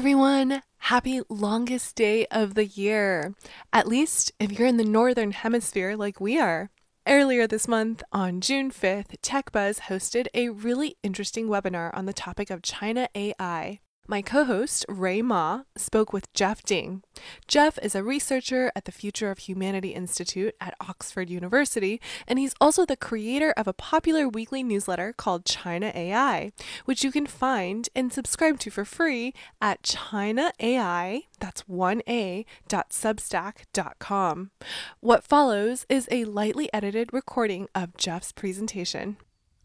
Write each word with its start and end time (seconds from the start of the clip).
everyone. 0.00 0.62
Happy 0.78 1.20
longest 1.28 1.94
day 1.94 2.24
of 2.30 2.54
the 2.54 2.64
year. 2.64 3.34
At 3.70 3.86
least 3.86 4.32
if 4.40 4.50
you're 4.50 4.66
in 4.66 4.78
the 4.78 4.82
northern 4.82 5.32
hemisphere 5.32 5.94
like 5.94 6.18
we 6.18 6.40
are. 6.40 6.70
Earlier 7.06 7.46
this 7.46 7.68
month, 7.68 8.02
on 8.10 8.40
June 8.40 8.70
5th, 8.70 9.18
TechBuzz 9.20 9.80
hosted 9.90 10.28
a 10.32 10.48
really 10.48 10.96
interesting 11.02 11.48
webinar 11.48 11.94
on 11.94 12.06
the 12.06 12.14
topic 12.14 12.48
of 12.48 12.62
China 12.62 13.10
AI. 13.14 13.80
My 14.10 14.22
co 14.22 14.42
host, 14.42 14.84
Rui 14.88 15.22
Ma, 15.22 15.62
spoke 15.76 16.12
with 16.12 16.32
Jeff 16.34 16.64
Ding. 16.64 17.04
Jeff 17.46 17.78
is 17.80 17.94
a 17.94 18.02
researcher 18.02 18.72
at 18.74 18.84
the 18.84 18.90
Future 18.90 19.30
of 19.30 19.38
Humanity 19.38 19.90
Institute 19.90 20.56
at 20.60 20.74
Oxford 20.80 21.30
University, 21.30 22.00
and 22.26 22.36
he's 22.36 22.56
also 22.60 22.84
the 22.84 22.96
creator 22.96 23.54
of 23.56 23.68
a 23.68 23.72
popular 23.72 24.28
weekly 24.28 24.64
newsletter 24.64 25.12
called 25.12 25.44
China 25.44 25.92
AI, 25.94 26.50
which 26.86 27.04
you 27.04 27.12
can 27.12 27.24
find 27.24 27.88
and 27.94 28.12
subscribe 28.12 28.58
to 28.58 28.70
for 28.72 28.84
free 28.84 29.32
at 29.62 29.84
China 29.84 30.50
AI, 30.58 31.22
that's 31.38 31.62
1A, 31.70 32.46
dot 32.66 32.90
substack.com. 32.90 34.50
What 34.98 35.22
follows 35.22 35.86
is 35.88 36.08
a 36.10 36.24
lightly 36.24 36.68
edited 36.74 37.12
recording 37.12 37.68
of 37.76 37.96
Jeff's 37.96 38.32
presentation. 38.32 39.18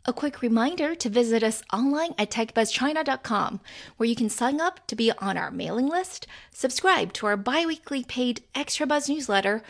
A 0.08 0.14
quick 0.14 0.44
reminder 0.44 0.94
to 0.94 1.10
visit 1.10 1.42
us 1.42 1.64
online 1.74 2.14
at 2.20 2.30
techbuzzchina.com, 2.30 3.60
where 3.98 4.08
you 4.08 4.16
can 4.16 4.30
sign 4.30 4.62
up 4.62 4.86
to 4.86 4.96
be 4.96 5.12
on 5.14 5.36
our 5.36 5.50
mailing 5.50 5.88
list, 5.88 6.28
subscribe 6.52 7.12
to 7.14 7.26
our 7.26 7.36
bi 7.36 7.66
weekly 7.66 8.04
paid 8.04 8.44
Extra 8.54 8.86
Buzz 8.86 9.10
newsletter, 9.10 9.64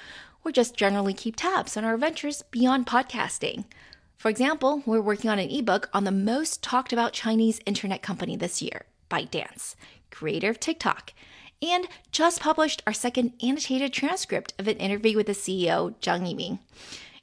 or 0.43 0.51
just 0.51 0.75
generally 0.75 1.13
keep 1.13 1.37
tabs 1.37 1.77
on 1.77 1.85
our 1.85 1.95
ventures 1.95 2.41
beyond 2.51 2.85
podcasting. 2.85 3.63
For 4.17 4.27
example, 4.27 4.83
we're 4.85 4.99
working 4.99 5.29
on 5.29 5.39
an 5.39 5.49
ebook 5.49 5.89
on 5.93 6.03
the 6.03 6.11
most 6.11 6.61
talked 6.61 6.91
about 6.91 7.13
Chinese 7.13 7.61
internet 7.65 8.01
company 8.01 8.35
this 8.35 8.61
year, 8.61 8.87
ByteDance, 9.09 9.75
creator 10.11 10.49
of 10.49 10.59
TikTok, 10.59 11.13
and 11.61 11.87
just 12.11 12.41
published 12.41 12.83
our 12.85 12.91
second 12.91 13.31
annotated 13.41 13.93
transcript 13.93 14.53
of 14.59 14.67
an 14.67 14.77
interview 14.79 15.15
with 15.15 15.27
the 15.27 15.31
CEO, 15.31 15.95
Zhang 16.01 16.27
Yiming. 16.27 16.59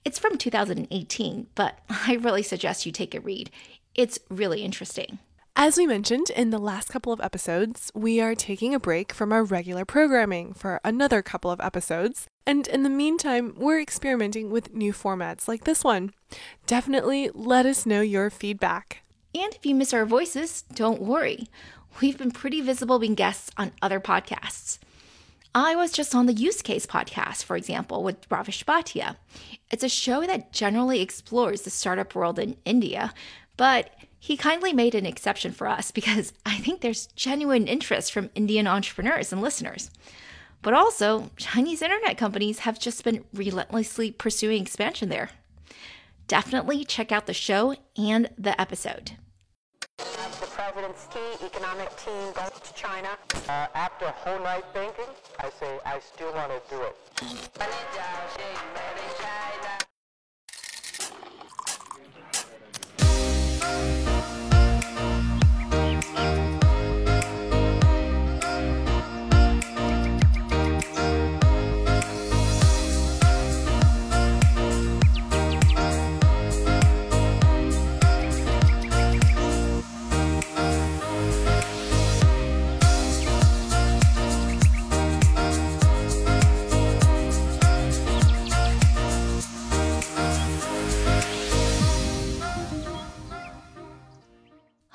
It's 0.05 0.19
from 0.19 0.36
2018, 0.36 1.47
but 1.55 1.78
I 1.89 2.14
really 2.14 2.42
suggest 2.42 2.86
you 2.86 2.92
take 2.92 3.14
a 3.14 3.20
read. 3.20 3.50
It's 3.95 4.19
really 4.28 4.62
interesting. 4.62 5.19
As 5.55 5.77
we 5.77 5.86
mentioned 5.86 6.31
in 6.31 6.48
the 6.48 6.58
last 6.58 6.89
couple 6.89 7.12
of 7.12 7.20
episodes, 7.20 7.92
we 7.95 8.23
are 8.23 8.34
taking 8.34 8.75
a 8.75 8.80
break 8.80 9.12
from 9.12 9.33
our 9.33 9.45
regular 9.45 9.84
programming 9.84 10.55
for 10.55 10.80
another 10.83 11.20
couple 11.20 11.50
of 11.50 11.61
episodes. 11.61 12.27
And 12.47 12.67
in 12.67 12.84
the 12.84 12.89
meantime, 12.89 13.55
we're 13.58 13.78
experimenting 13.78 14.50
with 14.50 14.73
new 14.73 14.95
formats 14.95 15.48
like 15.48 15.64
this 15.64 15.84
one. 15.84 16.12
Definitely 16.67 17.30
let 17.34 17.67
us 17.67 17.84
know 17.84 18.00
your 18.00 18.30
feedback. 18.30 19.03
And 19.34 19.55
if 19.55 19.67
you 19.67 19.75
miss 19.75 19.92
our 19.92 20.06
voices, 20.06 20.62
don't 20.75 21.03
worry. 21.03 21.48
We've 22.00 22.17
been 22.17 22.30
pretty 22.30 22.62
visible 22.62 22.98
being 22.98 23.14
guests 23.14 23.50
on 23.58 23.73
other 23.83 24.00
podcasts. 24.00 24.78
I 25.55 25.77
was 25.77 25.92
just 25.92 26.14
on 26.14 26.25
the 26.25 26.33
Use 26.33 26.62
Case 26.62 26.86
podcast, 26.86 27.45
for 27.45 27.56
example, 27.56 28.03
with 28.03 28.31
Ravish 28.31 28.64
Bhatia. 28.64 29.17
It's 29.70 29.84
a 29.84 29.89
show 29.89 30.27
that 30.27 30.53
generally 30.53 31.03
explores 31.03 31.62
the 31.62 31.70
startup 31.70 32.14
world 32.14 32.39
in 32.39 32.56
India, 32.64 33.12
but 33.58 33.91
he 34.19 34.39
kindly 34.39 34.73
made 34.73 34.95
an 34.95 35.05
exception 35.05 35.53
for 35.53 35.69
us 35.69 35.91
because 35.92 36.33
I 36.47 36.56
think 36.56 36.80
there's 36.80 37.08
genuine 37.08 37.67
interest 37.67 38.12
from 38.12 38.30
Indian 38.34 38.67
entrepreneurs 38.67 39.30
and 39.30 39.42
listeners. 39.42 39.91
But 40.62 40.75
also, 40.75 41.30
Chinese 41.36 41.83
internet 41.83 42.17
companies 42.17 42.61
have 42.61 42.78
just 42.78 43.05
been 43.05 43.25
relentlessly 43.34 44.11
pursuing 44.11 44.62
expansion 44.62 45.11
there. 45.11 45.30
Definitely 46.28 46.84
check 46.84 47.12
out 47.12 47.27
the 47.27 47.34
show 47.34 47.75
and 47.97 48.30
the 48.39 48.58
episode 48.58 49.12
president's 50.73 51.06
key 51.12 51.47
economic 51.47 51.95
team 51.97 52.33
goes 52.33 52.61
to 52.61 52.75
China. 52.75 53.09
Uh, 53.48 53.67
after 53.75 54.06
whole 54.06 54.42
night 54.42 54.65
thinking, 54.73 55.05
I 55.39 55.51
say 55.51 55.79
I 55.84 56.01
still 56.01 56.33
want 56.34 56.51
to 56.51 56.75
do 56.75 56.83
it. 56.83 59.02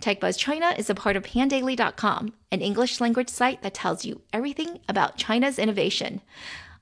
TechBuzz 0.00 0.38
China 0.38 0.74
is 0.78 0.88
a 0.88 0.94
part 0.94 1.16
of 1.16 1.24
pandaily.com, 1.24 2.32
an 2.52 2.60
English 2.60 3.00
language 3.00 3.28
site 3.28 3.62
that 3.62 3.74
tells 3.74 4.04
you 4.04 4.20
everything 4.32 4.78
about 4.88 5.16
China's 5.16 5.58
innovation. 5.58 6.20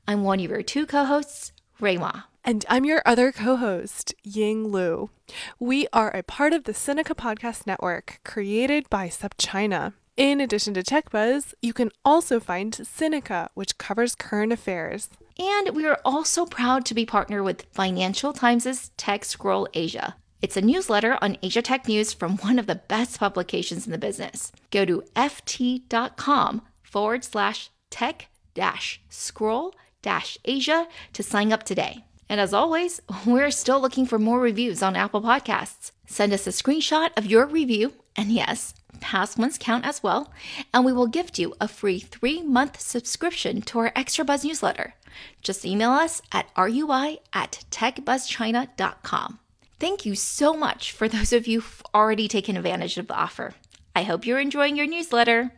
I'm 0.06 0.22
one 0.22 0.40
of 0.40 0.50
your 0.50 0.62
two 0.62 0.84
co-hosts, 0.84 1.52
Rui 1.80 1.96
Ma. 1.96 2.22
And 2.44 2.64
I'm 2.68 2.84
your 2.84 3.02
other 3.06 3.32
co 3.32 3.56
host, 3.56 4.14
Ying 4.22 4.68
Lu. 4.68 5.10
We 5.58 5.88
are 5.92 6.14
a 6.14 6.22
part 6.22 6.52
of 6.52 6.64
the 6.64 6.72
Sinica 6.72 7.16
Podcast 7.16 7.66
Network, 7.66 8.20
created 8.22 8.88
by 8.90 9.08
SupChina. 9.08 9.94
In 10.16 10.40
addition 10.40 10.74
to 10.74 10.82
TechBuzz, 10.82 11.54
you 11.60 11.72
can 11.72 11.90
also 12.04 12.38
find 12.38 12.72
Sinica, 12.72 13.48
which 13.54 13.78
covers 13.78 14.14
current 14.14 14.52
affairs. 14.52 15.08
And 15.38 15.74
we 15.74 15.86
are 15.86 16.00
also 16.04 16.46
proud 16.46 16.84
to 16.86 16.94
be 16.94 17.04
partnered 17.04 17.44
with 17.44 17.66
Financial 17.72 18.32
Times' 18.32 18.90
Tech 18.96 19.24
Scroll 19.24 19.68
Asia, 19.74 20.16
it's 20.46 20.56
a 20.56 20.60
newsletter 20.60 21.18
on 21.20 21.36
Asia 21.42 21.60
Tech 21.60 21.88
news 21.88 22.12
from 22.12 22.36
one 22.36 22.60
of 22.60 22.68
the 22.68 22.76
best 22.76 23.18
publications 23.18 23.84
in 23.84 23.90
the 23.90 23.98
business. 23.98 24.52
Go 24.70 24.84
to 24.84 25.02
ft.com 25.16 26.62
forward 26.84 27.24
slash 27.24 27.70
tech 27.90 28.28
dash 28.54 29.00
scroll 29.08 29.74
dash 30.02 30.38
Asia 30.44 30.86
to 31.14 31.24
sign 31.24 31.52
up 31.52 31.64
today. 31.64 32.04
And 32.28 32.40
as 32.40 32.54
always, 32.54 33.00
we're 33.26 33.50
still 33.50 33.80
looking 33.80 34.06
for 34.06 34.20
more 34.20 34.38
reviews 34.38 34.84
on 34.84 34.94
Apple 34.94 35.20
Podcasts. 35.20 35.90
Send 36.06 36.32
us 36.32 36.46
a 36.46 36.50
screenshot 36.50 37.10
of 37.16 37.26
your 37.26 37.46
review, 37.46 37.94
and 38.14 38.30
yes, 38.30 38.72
past 39.00 39.36
ones 39.36 39.58
count 39.58 39.84
as 39.84 40.00
well, 40.00 40.32
and 40.72 40.84
we 40.84 40.92
will 40.92 41.08
gift 41.08 41.40
you 41.40 41.54
a 41.60 41.66
free 41.66 41.98
three 41.98 42.40
month 42.40 42.80
subscription 42.80 43.62
to 43.62 43.80
our 43.80 43.92
Extra 43.96 44.24
Buzz 44.24 44.44
newsletter. 44.44 44.94
Just 45.42 45.64
email 45.64 45.90
us 45.90 46.22
at 46.30 46.46
rui 46.56 47.16
at 47.32 47.64
techbuzzchina.com. 47.72 49.40
Thank 49.78 50.06
you 50.06 50.14
so 50.14 50.54
much 50.54 50.90
for 50.90 51.06
those 51.06 51.34
of 51.34 51.46
you 51.46 51.60
who've 51.60 51.82
already 51.94 52.28
taken 52.28 52.56
advantage 52.56 52.96
of 52.96 53.08
the 53.08 53.14
offer. 53.14 53.52
I 53.94 54.04
hope 54.04 54.24
you're 54.24 54.40
enjoying 54.40 54.74
your 54.74 54.86
newsletter. 54.86 55.52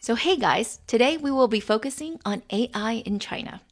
So, 0.00 0.14
hey 0.14 0.36
guys, 0.36 0.78
today 0.86 1.16
we 1.16 1.32
will 1.32 1.48
be 1.48 1.58
focusing 1.58 2.20
on 2.24 2.44
AI 2.50 3.02
in 3.04 3.18
China. 3.18 3.62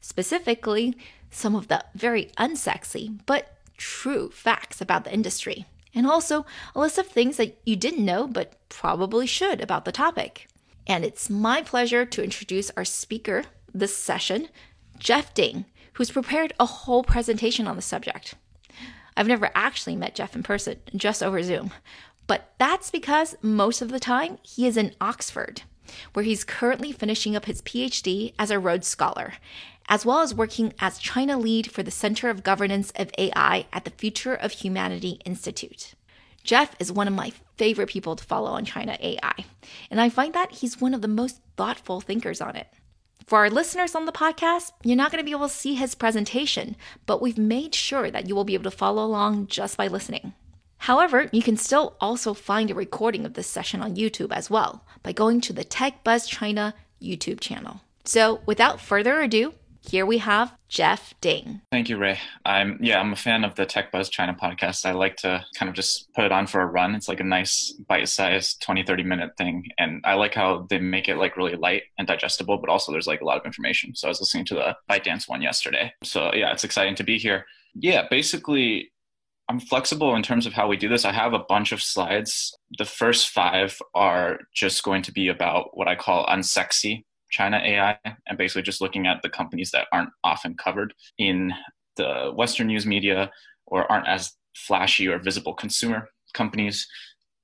Specifically, 0.00 0.96
some 1.30 1.56
of 1.56 1.66
the 1.66 1.84
very 1.96 2.26
unsexy 2.38 3.18
but 3.26 3.56
true 3.76 4.30
facts 4.30 4.80
about 4.80 5.02
the 5.02 5.12
industry, 5.12 5.66
and 5.92 6.06
also 6.06 6.46
a 6.76 6.80
list 6.80 6.96
of 6.96 7.08
things 7.08 7.38
that 7.38 7.58
you 7.64 7.74
didn't 7.74 8.04
know 8.04 8.28
but 8.28 8.54
probably 8.68 9.26
should 9.26 9.60
about 9.60 9.84
the 9.84 9.90
topic. 9.90 10.46
And 10.86 11.04
it's 11.04 11.28
my 11.28 11.62
pleasure 11.62 12.04
to 12.04 12.22
introduce 12.22 12.70
our 12.76 12.84
speaker 12.84 13.44
this 13.74 13.96
session, 13.96 14.48
Jeff 14.98 15.34
Ding, 15.34 15.64
who's 15.94 16.10
prepared 16.10 16.52
a 16.60 16.66
whole 16.66 17.02
presentation 17.02 17.66
on 17.66 17.76
the 17.76 17.82
subject. 17.82 18.34
I've 19.16 19.26
never 19.26 19.50
actually 19.54 19.96
met 19.96 20.14
Jeff 20.14 20.36
in 20.36 20.42
person, 20.42 20.76
just 20.94 21.22
over 21.22 21.42
Zoom, 21.42 21.72
but 22.26 22.52
that's 22.58 22.90
because 22.90 23.36
most 23.42 23.80
of 23.80 23.90
the 23.90 24.00
time 24.00 24.38
he 24.42 24.66
is 24.66 24.76
in 24.76 24.94
Oxford, 25.00 25.62
where 26.12 26.24
he's 26.24 26.44
currently 26.44 26.92
finishing 26.92 27.34
up 27.34 27.46
his 27.46 27.62
PhD 27.62 28.34
as 28.38 28.50
a 28.50 28.58
Rhodes 28.58 28.86
Scholar, 28.86 29.34
as 29.88 30.04
well 30.04 30.20
as 30.20 30.34
working 30.34 30.74
as 30.78 30.98
China 30.98 31.38
lead 31.38 31.70
for 31.70 31.82
the 31.82 31.90
Center 31.90 32.28
of 32.28 32.42
Governance 32.42 32.92
of 32.96 33.10
AI 33.16 33.66
at 33.72 33.84
the 33.84 33.90
Future 33.90 34.34
of 34.34 34.52
Humanity 34.52 35.20
Institute. 35.24 35.94
Jeff 36.46 36.76
is 36.78 36.92
one 36.92 37.08
of 37.08 37.14
my 37.14 37.32
favorite 37.56 37.88
people 37.88 38.14
to 38.14 38.24
follow 38.24 38.52
on 38.52 38.64
China 38.64 38.96
AI, 39.00 39.44
and 39.90 40.00
I 40.00 40.08
find 40.08 40.32
that 40.34 40.52
he's 40.52 40.80
one 40.80 40.94
of 40.94 41.02
the 41.02 41.08
most 41.08 41.40
thoughtful 41.56 42.00
thinkers 42.00 42.40
on 42.40 42.54
it. 42.54 42.68
For 43.26 43.40
our 43.40 43.50
listeners 43.50 43.96
on 43.96 44.06
the 44.06 44.12
podcast, 44.12 44.70
you're 44.84 44.96
not 44.96 45.10
going 45.10 45.20
to 45.20 45.24
be 45.24 45.32
able 45.32 45.48
to 45.48 45.54
see 45.54 45.74
his 45.74 45.96
presentation, 45.96 46.76
but 47.04 47.20
we've 47.20 47.36
made 47.36 47.74
sure 47.74 48.12
that 48.12 48.28
you 48.28 48.36
will 48.36 48.44
be 48.44 48.54
able 48.54 48.70
to 48.70 48.76
follow 48.76 49.04
along 49.04 49.48
just 49.48 49.76
by 49.76 49.88
listening. 49.88 50.34
However, 50.78 51.28
you 51.32 51.42
can 51.42 51.56
still 51.56 51.96
also 52.00 52.32
find 52.32 52.70
a 52.70 52.76
recording 52.76 53.26
of 53.26 53.34
this 53.34 53.48
session 53.48 53.82
on 53.82 53.96
YouTube 53.96 54.30
as 54.30 54.48
well 54.48 54.84
by 55.02 55.10
going 55.10 55.40
to 55.40 55.52
the 55.52 55.64
Tech 55.64 56.04
Buzz 56.04 56.28
China 56.28 56.74
YouTube 57.02 57.40
channel. 57.40 57.80
So, 58.04 58.40
without 58.46 58.80
further 58.80 59.20
ado, 59.20 59.54
here 59.88 60.06
we 60.06 60.18
have 60.18 60.56
Jeff 60.68 61.14
Ding. 61.20 61.60
Thank 61.70 61.88
you, 61.88 61.96
Rui. 61.96 62.16
I'm 62.44 62.78
yeah, 62.80 63.00
I'm 63.00 63.12
a 63.12 63.16
fan 63.16 63.44
of 63.44 63.54
the 63.54 63.66
Tech 63.66 63.92
Buzz 63.92 64.08
China 64.08 64.34
podcast. 64.34 64.84
I 64.84 64.92
like 64.92 65.16
to 65.18 65.44
kind 65.56 65.68
of 65.68 65.74
just 65.74 66.12
put 66.14 66.24
it 66.24 66.32
on 66.32 66.46
for 66.46 66.60
a 66.60 66.66
run. 66.66 66.94
It's 66.94 67.08
like 67.08 67.20
a 67.20 67.24
nice 67.24 67.72
bite-sized 67.88 68.62
20, 68.62 68.82
30 68.82 69.02
minute 69.02 69.30
thing. 69.38 69.64
And 69.78 70.02
I 70.04 70.14
like 70.14 70.34
how 70.34 70.66
they 70.68 70.78
make 70.78 71.08
it 71.08 71.16
like 71.16 71.36
really 71.36 71.56
light 71.56 71.82
and 71.98 72.06
digestible, 72.06 72.58
but 72.58 72.70
also 72.70 72.92
there's 72.92 73.06
like 73.06 73.20
a 73.20 73.24
lot 73.24 73.38
of 73.38 73.46
information. 73.46 73.94
So 73.94 74.08
I 74.08 74.10
was 74.10 74.20
listening 74.20 74.44
to 74.46 74.54
the 74.54 74.76
ByteDance 74.90 75.28
one 75.28 75.42
yesterday. 75.42 75.92
So 76.02 76.32
yeah, 76.34 76.52
it's 76.52 76.64
exciting 76.64 76.96
to 76.96 77.04
be 77.04 77.18
here. 77.18 77.46
Yeah, 77.74 78.06
basically 78.10 78.90
I'm 79.48 79.60
flexible 79.60 80.16
in 80.16 80.22
terms 80.22 80.46
of 80.46 80.52
how 80.52 80.66
we 80.66 80.76
do 80.76 80.88
this. 80.88 81.04
I 81.04 81.12
have 81.12 81.32
a 81.32 81.44
bunch 81.48 81.70
of 81.70 81.80
slides. 81.80 82.56
The 82.78 82.84
first 82.84 83.28
five 83.28 83.80
are 83.94 84.40
just 84.52 84.82
going 84.82 85.02
to 85.02 85.12
be 85.12 85.28
about 85.28 85.76
what 85.76 85.86
I 85.86 85.94
call 85.94 86.26
unsexy 86.26 87.04
China 87.30 87.58
AI 87.58 87.98
and 88.26 88.38
basically 88.38 88.62
just 88.62 88.80
looking 88.80 89.06
at 89.06 89.22
the 89.22 89.28
companies 89.28 89.70
that 89.70 89.88
aren't 89.92 90.10
often 90.24 90.54
covered 90.56 90.94
in 91.18 91.52
the 91.96 92.32
Western 92.34 92.68
news 92.68 92.86
media 92.86 93.30
or 93.66 93.90
aren't 93.90 94.08
as 94.08 94.34
flashy 94.54 95.08
or 95.08 95.18
visible 95.18 95.54
consumer 95.54 96.08
companies. 96.34 96.86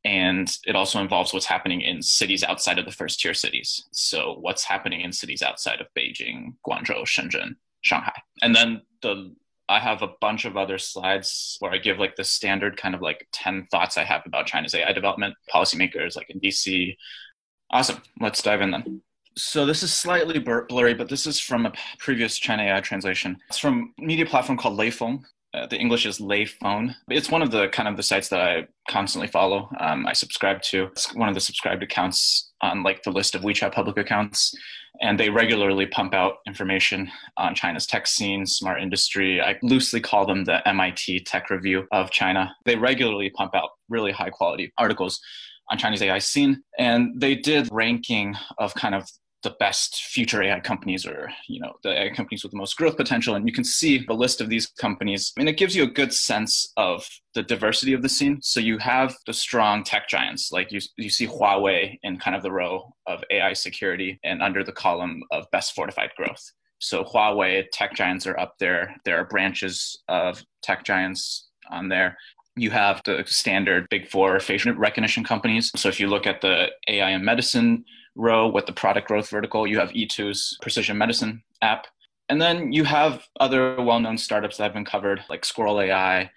And 0.05 0.50
it 0.64 0.75
also 0.75 1.00
involves 1.00 1.32
what's 1.32 1.46
happening 1.46 1.81
in 1.81 2.02
cities 2.02 2.43
outside 2.43 2.79
of 2.79 2.84
the 2.84 2.90
first 2.90 3.20
tier 3.20 3.34
cities. 3.34 3.84
So, 3.93 4.37
what's 4.40 4.64
happening 4.64 5.02
in 5.02 5.12
cities 5.12 5.43
outside 5.43 5.81
of 5.81 5.87
Beijing, 5.96 6.55
Guangzhou, 6.67 7.05
Shenzhen, 7.05 7.55
Shanghai. 7.82 8.20
And 8.43 8.55
then 8.55 8.82
the 9.02 9.32
I 9.69 9.78
have 9.78 10.02
a 10.02 10.11
bunch 10.20 10.44
of 10.44 10.56
other 10.56 10.76
slides 10.76 11.56
where 11.61 11.73
I 11.73 11.78
give 11.78 11.99
like 11.99 12.17
the 12.17 12.25
standard 12.25 12.76
kind 12.76 12.94
of 12.94 13.00
like 13.00 13.26
10 13.32 13.69
thoughts 13.70 13.96
I 13.96 14.05
have 14.05 14.23
about 14.26 14.46
China's 14.46 14.75
AI 14.75 14.93
development, 14.93 15.35
policymakers 15.52 16.17
like 16.17 16.28
in 16.31 16.40
DC. 16.40 16.96
Awesome. 17.70 18.02
Let's 18.20 18.43
dive 18.43 18.61
in 18.61 18.73
then 18.73 19.02
so 19.37 19.67
this 19.67 19.82
is 19.82 19.93
slightly 19.93 20.38
blurry, 20.38 20.94
but 20.94 21.08
this 21.08 21.26
is 21.26 21.40
from 21.40 21.67
a 21.67 21.73
previous 21.99 22.38
China 22.38 22.62
AI 22.62 22.81
translation. 22.81 23.37
It's 23.49 23.58
from 23.58 23.93
a 23.99 24.02
media 24.02 24.26
platform 24.26 24.58
called 24.58 24.79
Leifeng. 24.79 25.23
Uh, 25.55 25.67
the 25.67 25.76
English 25.76 26.06
is 26.06 26.19
Phone. 26.61 26.94
It's 27.08 27.31
one 27.31 27.43
of 27.43 27.50
the 27.50 27.69
kind 27.69 27.87
of 27.87 27.99
the 27.99 28.02
sites 28.02 28.29
that 28.31 28.40
I 28.40 28.67
constantly 28.88 29.29
follow. 29.29 29.69
Um, 29.81 30.06
I 30.06 30.14
subscribe 30.14 30.62
to. 30.62 30.84
It's 30.84 31.14
one 31.14 31.29
of 31.29 31.34
the 31.34 31.43
subscribed 31.43 31.82
accounts 31.82 32.52
on 32.62 32.82
like 32.82 33.02
the 33.02 33.11
list 33.11 33.34
of 33.34 33.43
WeChat 33.43 33.73
public 33.73 33.99
accounts, 33.99 34.55
and 35.02 35.20
they 35.20 35.29
regularly 35.29 35.85
pump 35.87 36.14
out 36.14 36.37
information 36.46 37.11
on 37.37 37.55
China's 37.55 37.87
tech 37.87 38.06
scene, 38.06 38.46
smart 38.46 38.81
industry. 38.81 39.43
I 39.43 39.58
loosely 39.62 40.00
call 40.00 40.25
them 40.25 40.44
the 40.44 40.67
MIT 40.67 41.25
Tech 41.25 41.50
Review 41.50 41.87
of 41.93 42.11
China. 42.11 42.56
They 42.64 42.76
regularly 42.76 43.28
pump 43.28 43.55
out 43.55 43.70
really 43.90 44.12
high 44.12 44.31
quality 44.31 44.73
articles 44.78 45.20
on 45.70 45.79
Chinese 45.79 46.03
AI 46.03 46.19
scene. 46.19 46.62
And 46.79 47.20
they 47.20 47.35
did 47.35 47.69
ranking 47.70 48.35
of 48.59 48.75
kind 48.75 48.94
of 48.94 49.09
the 49.43 49.55
best 49.59 50.05
future 50.05 50.43
AI 50.43 50.61
companies 50.61 51.05
or 51.05 51.29
you 51.49 51.61
know 51.61 51.73
the 51.82 51.91
AI 51.91 52.11
companies 52.14 52.43
with 52.43 52.53
the 52.53 52.59
most 52.59 52.76
growth 52.76 52.97
potential. 52.97 53.35
And 53.35 53.47
you 53.47 53.53
can 53.53 53.64
see 53.64 53.99
the 54.06 54.14
list 54.14 54.41
of 54.41 54.49
these 54.49 54.67
companies 54.67 55.32
and 55.37 55.49
it 55.49 55.56
gives 55.56 55.75
you 55.75 55.82
a 55.82 55.88
good 55.91 56.12
sense 56.12 56.73
of 56.76 57.09
the 57.35 57.43
diversity 57.43 57.93
of 57.93 58.03
the 58.03 58.09
scene. 58.09 58.41
So 58.41 58.61
you 58.61 58.79
have 58.79 59.17
the 59.26 59.32
strong 59.32 59.82
tech 59.82 60.09
giants 60.09 60.53
like 60.53 60.70
you 60.70 60.81
you 60.97 61.11
see 61.11 61.26
Huawei 61.26 61.99
in 62.03 62.19
kind 62.19 62.37
of 62.37 62.43
the 62.43 62.53
row 62.53 62.93
of 63.06 63.25
AI 63.31 63.53
security 63.53 64.20
and 64.25 64.43
under 64.43 64.62
the 64.62 64.73
column 64.73 65.23
of 65.32 65.50
best 65.50 65.75
fortified 65.75 66.11
growth. 66.17 66.53
So 66.79 67.05
Huawei 67.05 67.64
tech 67.73 67.94
giants 67.94 68.26
are 68.26 68.38
up 68.38 68.55
there. 68.59 68.94
There 69.05 69.19
are 69.19 69.25
branches 69.25 70.03
of 70.09 70.43
tech 70.62 70.85
giants 70.85 71.49
on 71.70 71.88
there 71.88 72.17
you 72.56 72.70
have 72.70 73.02
the 73.04 73.25
standard 73.26 73.88
big 73.88 74.08
four 74.08 74.38
facial 74.40 74.75
recognition 74.75 75.25
companies. 75.25 75.70
So 75.76 75.88
if 75.88 75.99
you 75.99 76.08
look 76.08 76.26
at 76.26 76.40
the 76.40 76.69
AI 76.88 77.10
and 77.10 77.25
medicine 77.25 77.84
row 78.14 78.49
with 78.49 78.66
the 78.66 78.72
product 78.72 79.08
growth 79.08 79.28
vertical. 79.31 79.66
You 79.66 79.78
have 79.78 79.90
Yitu's 79.90 80.58
precision 80.60 80.99
medicine 80.99 81.43
app. 81.60 81.87
And 82.28 82.40
then 82.40 82.72
you 82.72 82.84
have 82.84 83.26
other 83.40 83.81
well 83.81 84.00
known 84.00 84.19
startups 84.19 84.56
that 84.56 84.64
have 84.64 84.72
been 84.75 84.84
covered, 84.84 85.22
like 85.28 85.44
Squirrel 85.44 85.81
AI. 85.81 86.31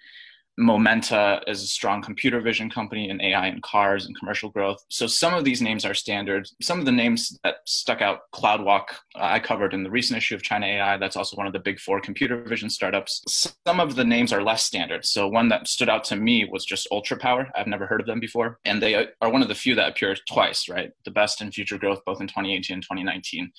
Momenta 0.58 1.42
is 1.46 1.62
a 1.62 1.66
strong 1.66 2.00
computer 2.00 2.40
vision 2.40 2.70
company 2.70 3.10
in 3.10 3.20
AI 3.20 3.46
and 3.46 3.62
cars 3.62 4.06
and 4.06 4.18
commercial 4.18 4.48
growth. 4.48 4.82
So 4.88 5.06
some 5.06 5.34
of 5.34 5.44
these 5.44 5.60
names 5.60 5.84
are 5.84 5.92
standard. 5.92 6.48
Some 6.62 6.78
of 6.78 6.86
the 6.86 6.92
names 6.92 7.38
that 7.44 7.56
stuck 7.66 8.00
out, 8.00 8.20
CloudWalk, 8.34 8.84
uh, 9.14 9.20
I 9.20 9.38
covered 9.38 9.74
in 9.74 9.82
the 9.82 9.90
recent 9.90 10.16
issue 10.16 10.34
of 10.34 10.42
China 10.42 10.66
AI. 10.66 10.96
That's 10.96 11.16
also 11.16 11.36
one 11.36 11.46
of 11.46 11.52
the 11.52 11.58
big 11.58 11.78
four 11.78 12.00
computer 12.00 12.42
vision 12.42 12.70
startups. 12.70 13.22
Some 13.66 13.80
of 13.80 13.96
the 13.96 14.04
names 14.04 14.32
are 14.32 14.42
less 14.42 14.64
standard. 14.64 15.04
So 15.04 15.28
one 15.28 15.48
that 15.48 15.68
stood 15.68 15.90
out 15.90 16.04
to 16.04 16.16
me 16.16 16.46
was 16.46 16.64
just 16.64 16.88
UltraPower. 16.90 17.50
I've 17.54 17.66
never 17.66 17.86
heard 17.86 18.00
of 18.00 18.06
them 18.06 18.20
before. 18.20 18.58
And 18.64 18.82
they 18.82 18.94
are 18.94 19.30
one 19.30 19.42
of 19.42 19.48
the 19.48 19.54
few 19.54 19.74
that 19.74 19.90
appear 19.90 20.16
twice, 20.28 20.68
right? 20.68 20.90
The 21.04 21.10
best 21.10 21.42
in 21.42 21.52
future 21.52 21.78
growth, 21.78 22.00
both 22.06 22.20
in 22.20 22.28
2018 22.28 22.74
and 22.74 22.82
2019. 22.82 23.52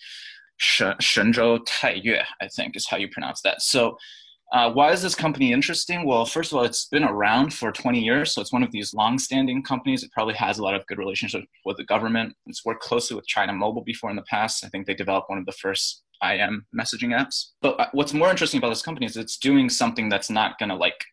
Shenzhou 0.59 1.59
Taiyue, 1.67 2.23
I 2.41 2.47
think 2.47 2.75
is 2.75 2.87
how 2.87 2.97
you 2.97 3.07
pronounce 3.09 3.41
that. 3.41 3.61
So 3.61 3.97
uh, 4.53 4.71
why 4.71 4.91
is 4.91 5.01
this 5.01 5.15
company 5.15 5.51
interesting? 5.51 6.05
Well, 6.05 6.25
first 6.25 6.51
of 6.51 6.57
all, 6.57 6.63
it's 6.63 6.85
been 6.85 7.03
around 7.03 7.53
for 7.53 7.71
20 7.71 7.99
years, 7.99 8.33
so 8.33 8.41
it's 8.41 8.53
one 8.53 8.63
of 8.63 8.71
these 8.71 8.93
long-standing 8.93 9.61
companies. 9.63 10.03
It 10.03 10.11
probably 10.11 10.35
has 10.35 10.57
a 10.57 10.63
lot 10.63 10.73
of 10.73 10.85
good 10.87 10.97
relationships 10.97 11.45
with 11.65 11.75
the 11.77 11.83
government. 11.83 12.33
It's 12.45 12.63
worked 12.63 12.81
closely 12.81 13.15
with 13.15 13.27
China 13.27 13.51
Mobile 13.51 13.83
before 13.83 14.09
in 14.09 14.15
the 14.15 14.21
past. 14.23 14.63
I 14.63 14.69
think 14.69 14.87
they 14.87 14.93
developed 14.93 15.29
one 15.29 15.37
of 15.37 15.45
the 15.45 15.51
first 15.51 16.03
IM 16.23 16.65
messaging 16.77 17.09
apps. 17.09 17.47
But 17.61 17.79
uh, 17.79 17.87
what's 17.91 18.13
more 18.13 18.29
interesting 18.29 18.59
about 18.59 18.69
this 18.69 18.81
company 18.81 19.05
is 19.05 19.17
it's 19.17 19.37
doing 19.37 19.69
something 19.69 20.07
that's 20.07 20.29
not 20.29 20.57
going 20.59 20.69
to 20.69 20.75
like 20.75 21.03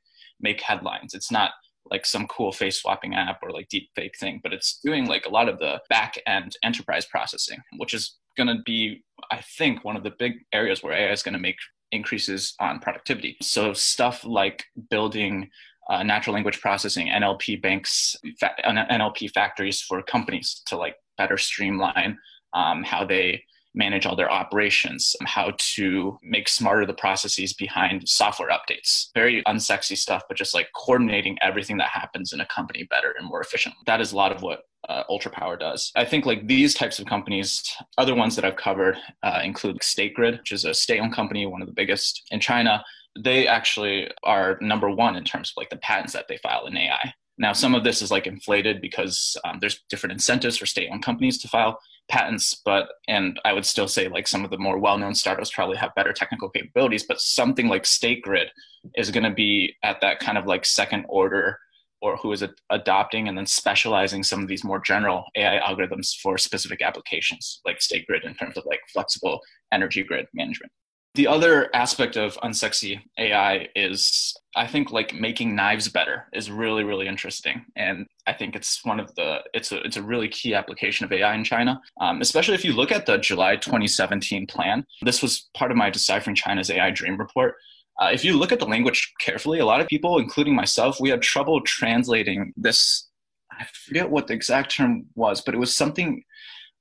make 0.41 0.61
headlines. 0.61 1.13
It's 1.13 1.33
not 1.33 1.51
like 1.91 2.07
some 2.07 2.27
cool 2.29 2.53
face 2.53 2.81
swapping 2.81 3.15
app 3.15 3.41
or 3.43 3.51
like 3.51 3.69
deep 3.69 3.91
fake 3.95 4.17
thing, 4.19 4.41
but 4.43 4.53
it's 4.53 4.81
doing 4.83 5.07
like 5.07 5.27
a 5.27 5.31
lot 5.31 5.49
of 5.49 5.59
the 5.59 5.81
back 5.91 6.15
end 6.27 6.57
enterprise 6.63 7.05
processing, 7.05 7.59
which 7.77 7.95
is 7.95 8.17
going 8.37 8.47
to 8.47 8.63
be, 8.65 9.03
I 9.31 9.43
think, 9.59 9.85
one 9.85 9.97
of 9.97 10.03
the 10.03 10.13
big 10.19 10.35
areas 10.53 10.83
where 10.83 10.95
AI 10.95 11.13
is 11.13 11.23
going 11.23 11.35
to 11.35 11.39
make 11.39 11.57
increases 11.95 12.55
on 12.61 12.81
productivity. 12.81 13.37
So 13.41 13.73
stuff 13.73 14.25
like 14.25 14.65
building 14.91 15.51
uh, 15.89 16.03
natural 16.03 16.35
language 16.35 16.61
processing, 16.61 17.09
NLP 17.09 17.61
banks, 17.61 18.17
fa- 18.39 18.55
NLP 18.67 19.31
factories 19.33 19.81
for 19.81 20.03
companies 20.03 20.63
to 20.67 20.77
like 20.77 20.97
better 21.19 21.37
streamline 21.37 22.19
um, 22.55 22.83
how 22.83 23.05
they 23.05 23.43
manage 23.75 24.07
all 24.07 24.17
their 24.17 24.31
operations, 24.31 25.17
how 25.25 25.53
to 25.59 26.19
make 26.23 26.49
smarter 26.49 26.87
the 26.87 26.95
processes 26.95 27.53
behind 27.53 28.09
software 28.09 28.51
updates. 28.51 29.09
Very 29.15 29.43
unsexy 29.45 29.97
stuff, 29.97 30.23
but 30.29 30.37
just 30.37 30.55
like 30.55 30.69
coordinating 30.75 31.37
everything 31.43 31.77
that 31.79 31.89
happens 31.89 32.33
in 32.33 32.41
a 32.41 32.47
company 32.47 32.85
better 32.85 33.15
and 33.19 33.27
more 33.27 33.41
efficient. 33.41 33.75
That 33.87 34.01
is 34.01 34.13
a 34.13 34.17
lot 34.17 34.33
of 34.33 34.43
what 34.43 34.63
uh, 34.89 35.05
UltraPower 35.11 35.59
does. 35.59 35.91
I 35.97 36.05
think 36.05 36.27
like 36.27 36.47
these 36.47 36.75
types 36.75 36.99
of 36.99 37.07
companies, 37.07 37.65
other 37.99 38.15
ones 38.15 38.37
that 38.37 38.45
I've 38.45 38.57
covered 38.57 38.97
uh, 39.23 39.41
include 39.43 39.81
StateGrid, 39.81 40.39
which 40.39 40.53
is 40.53 40.65
a 40.65 40.75
state-owned 40.75 41.15
company, 41.15 41.47
one 41.47 41.63
of 41.63 41.69
the 41.69 41.75
biggest 41.75 42.23
in 42.31 42.41
China. 42.41 42.85
They 43.19 43.47
actually 43.47 44.11
are 44.25 44.59
number 44.61 44.91
one 44.91 45.17
in 45.17 45.25
terms 45.25 45.51
of 45.51 45.57
like 45.57 45.71
the 45.71 45.77
patents 45.77 46.13
that 46.13 46.29
they 46.29 46.37
file 46.39 46.67
in 46.67 46.77
AI. 46.77 47.15
Now, 47.39 47.53
some 47.53 47.75
of 47.75 47.83
this 47.83 48.01
is 48.03 48.11
like 48.11 48.27
inflated 48.27 48.81
because 48.81 49.37
um, 49.45 49.59
there's 49.61 49.83
different 49.89 50.13
incentives 50.13 50.57
for 50.57 50.67
state-owned 50.67 51.03
companies 51.03 51.39
to 51.39 51.49
file 51.49 51.81
patents, 52.09 52.61
but 52.65 52.89
and 53.09 53.41
I 53.45 53.53
would 53.53 53.65
still 53.65 53.89
say 53.89 54.09
like 54.09 54.29
some 54.29 54.45
of 54.45 54.51
the 54.51 54.59
more 54.59 54.79
well-known 54.79 55.15
startups 55.15 55.51
probably 55.51 55.77
have 55.77 55.95
better 55.95 56.13
technical 56.13 56.51
capabilities, 56.51 57.05
but 57.05 57.21
something 57.21 57.69
like 57.69 57.87
state 57.87 58.23
grid 58.23 58.49
is 58.97 59.11
going 59.11 59.25
to 59.25 59.31
be 59.31 59.75
at 59.83 60.01
that 60.01 60.21
kind 60.21 60.39
of 60.39 60.47
like 60.47 60.65
second 60.65 61.07
order 61.09 61.59
or 62.03 62.17
who 62.19 62.33
is 62.33 62.43
a- 62.43 62.55
adopting 62.69 63.29
and 63.29 63.39
then 63.39 63.47
specializing 63.47 64.23
some 64.23 64.43
of 64.43 64.49
these 64.49 64.63
more 64.63 64.79
general 64.79 65.25
AI 65.37 65.59
algorithms 65.61 66.15
for 66.21 66.37
specific 66.37 66.83
applications, 66.83 67.61
like 67.65 67.81
state 67.81 68.07
grid 68.07 68.25
in 68.25 68.35
terms 68.35 68.59
of 68.59 68.65
like 68.67 68.81
flexible 68.93 69.41
energy 69.73 70.03
grid 70.03 70.27
management. 70.35 70.71
The 71.15 71.29
other 71.29 71.71
aspect 71.77 72.17
of 72.17 72.37
unsexy 72.39 73.01
AI 73.19 73.69
is, 73.77 74.35
I 74.57 74.67
think, 74.67 74.91
like 74.91 75.15
making 75.15 75.55
knives 75.55 75.89
better 75.89 76.27
is 76.33 76.51
really, 76.51 76.83
really 76.83 77.07
interesting, 77.07 77.65
and 77.77 78.09
I 78.27 78.33
think 78.33 78.57
it's 78.57 78.85
one 78.85 78.99
of 78.99 79.15
the 79.15 79.39
it's 79.55 79.71
a 79.71 79.81
it's 79.83 79.97
a 79.97 80.03
really 80.03 80.29
key 80.29 80.55
application 80.55 81.05
of 81.05 81.13
AI 81.13 81.33
in 81.37 81.45
China, 81.45 81.81
um, 82.01 82.21
especially 82.21 82.55
if 82.55 82.65
you 82.65 82.73
look 82.73 82.91
at 82.91 83.07
the 83.07 83.19
July 83.19 83.55
2017 83.55 84.49
plan. 84.49 84.85
This 85.03 85.23
was 85.23 85.49
part 85.55 85.71
of 85.71 85.77
my 85.77 85.89
deciphering 85.89 86.35
China's 86.35 86.69
AI 86.69 86.91
Dream 86.91 87.17
report. 87.17 87.55
Uh, 88.01 88.11
if 88.13 88.25
you 88.25 88.37
look 88.37 88.51
at 88.51 88.59
the 88.59 88.67
language 88.67 89.13
carefully, 89.21 89.61
a 89.61 89.65
lot 89.67 89.81
of 89.81 89.87
people, 89.87 90.19
including 90.19 90.57
myself, 90.57 90.99
we 91.01 91.11
had 91.11 91.23
trouble 91.23 91.61
translating 91.61 92.53
this. 92.57 93.09
I 93.53 93.65
forget 93.87 94.11
what 94.11 94.27
the 94.27 94.35
exact 94.35 94.75
term 94.75 95.07
was, 95.15 95.43
but 95.43 95.55
it 95.55 95.59
was 95.59 95.73
something. 95.73 96.25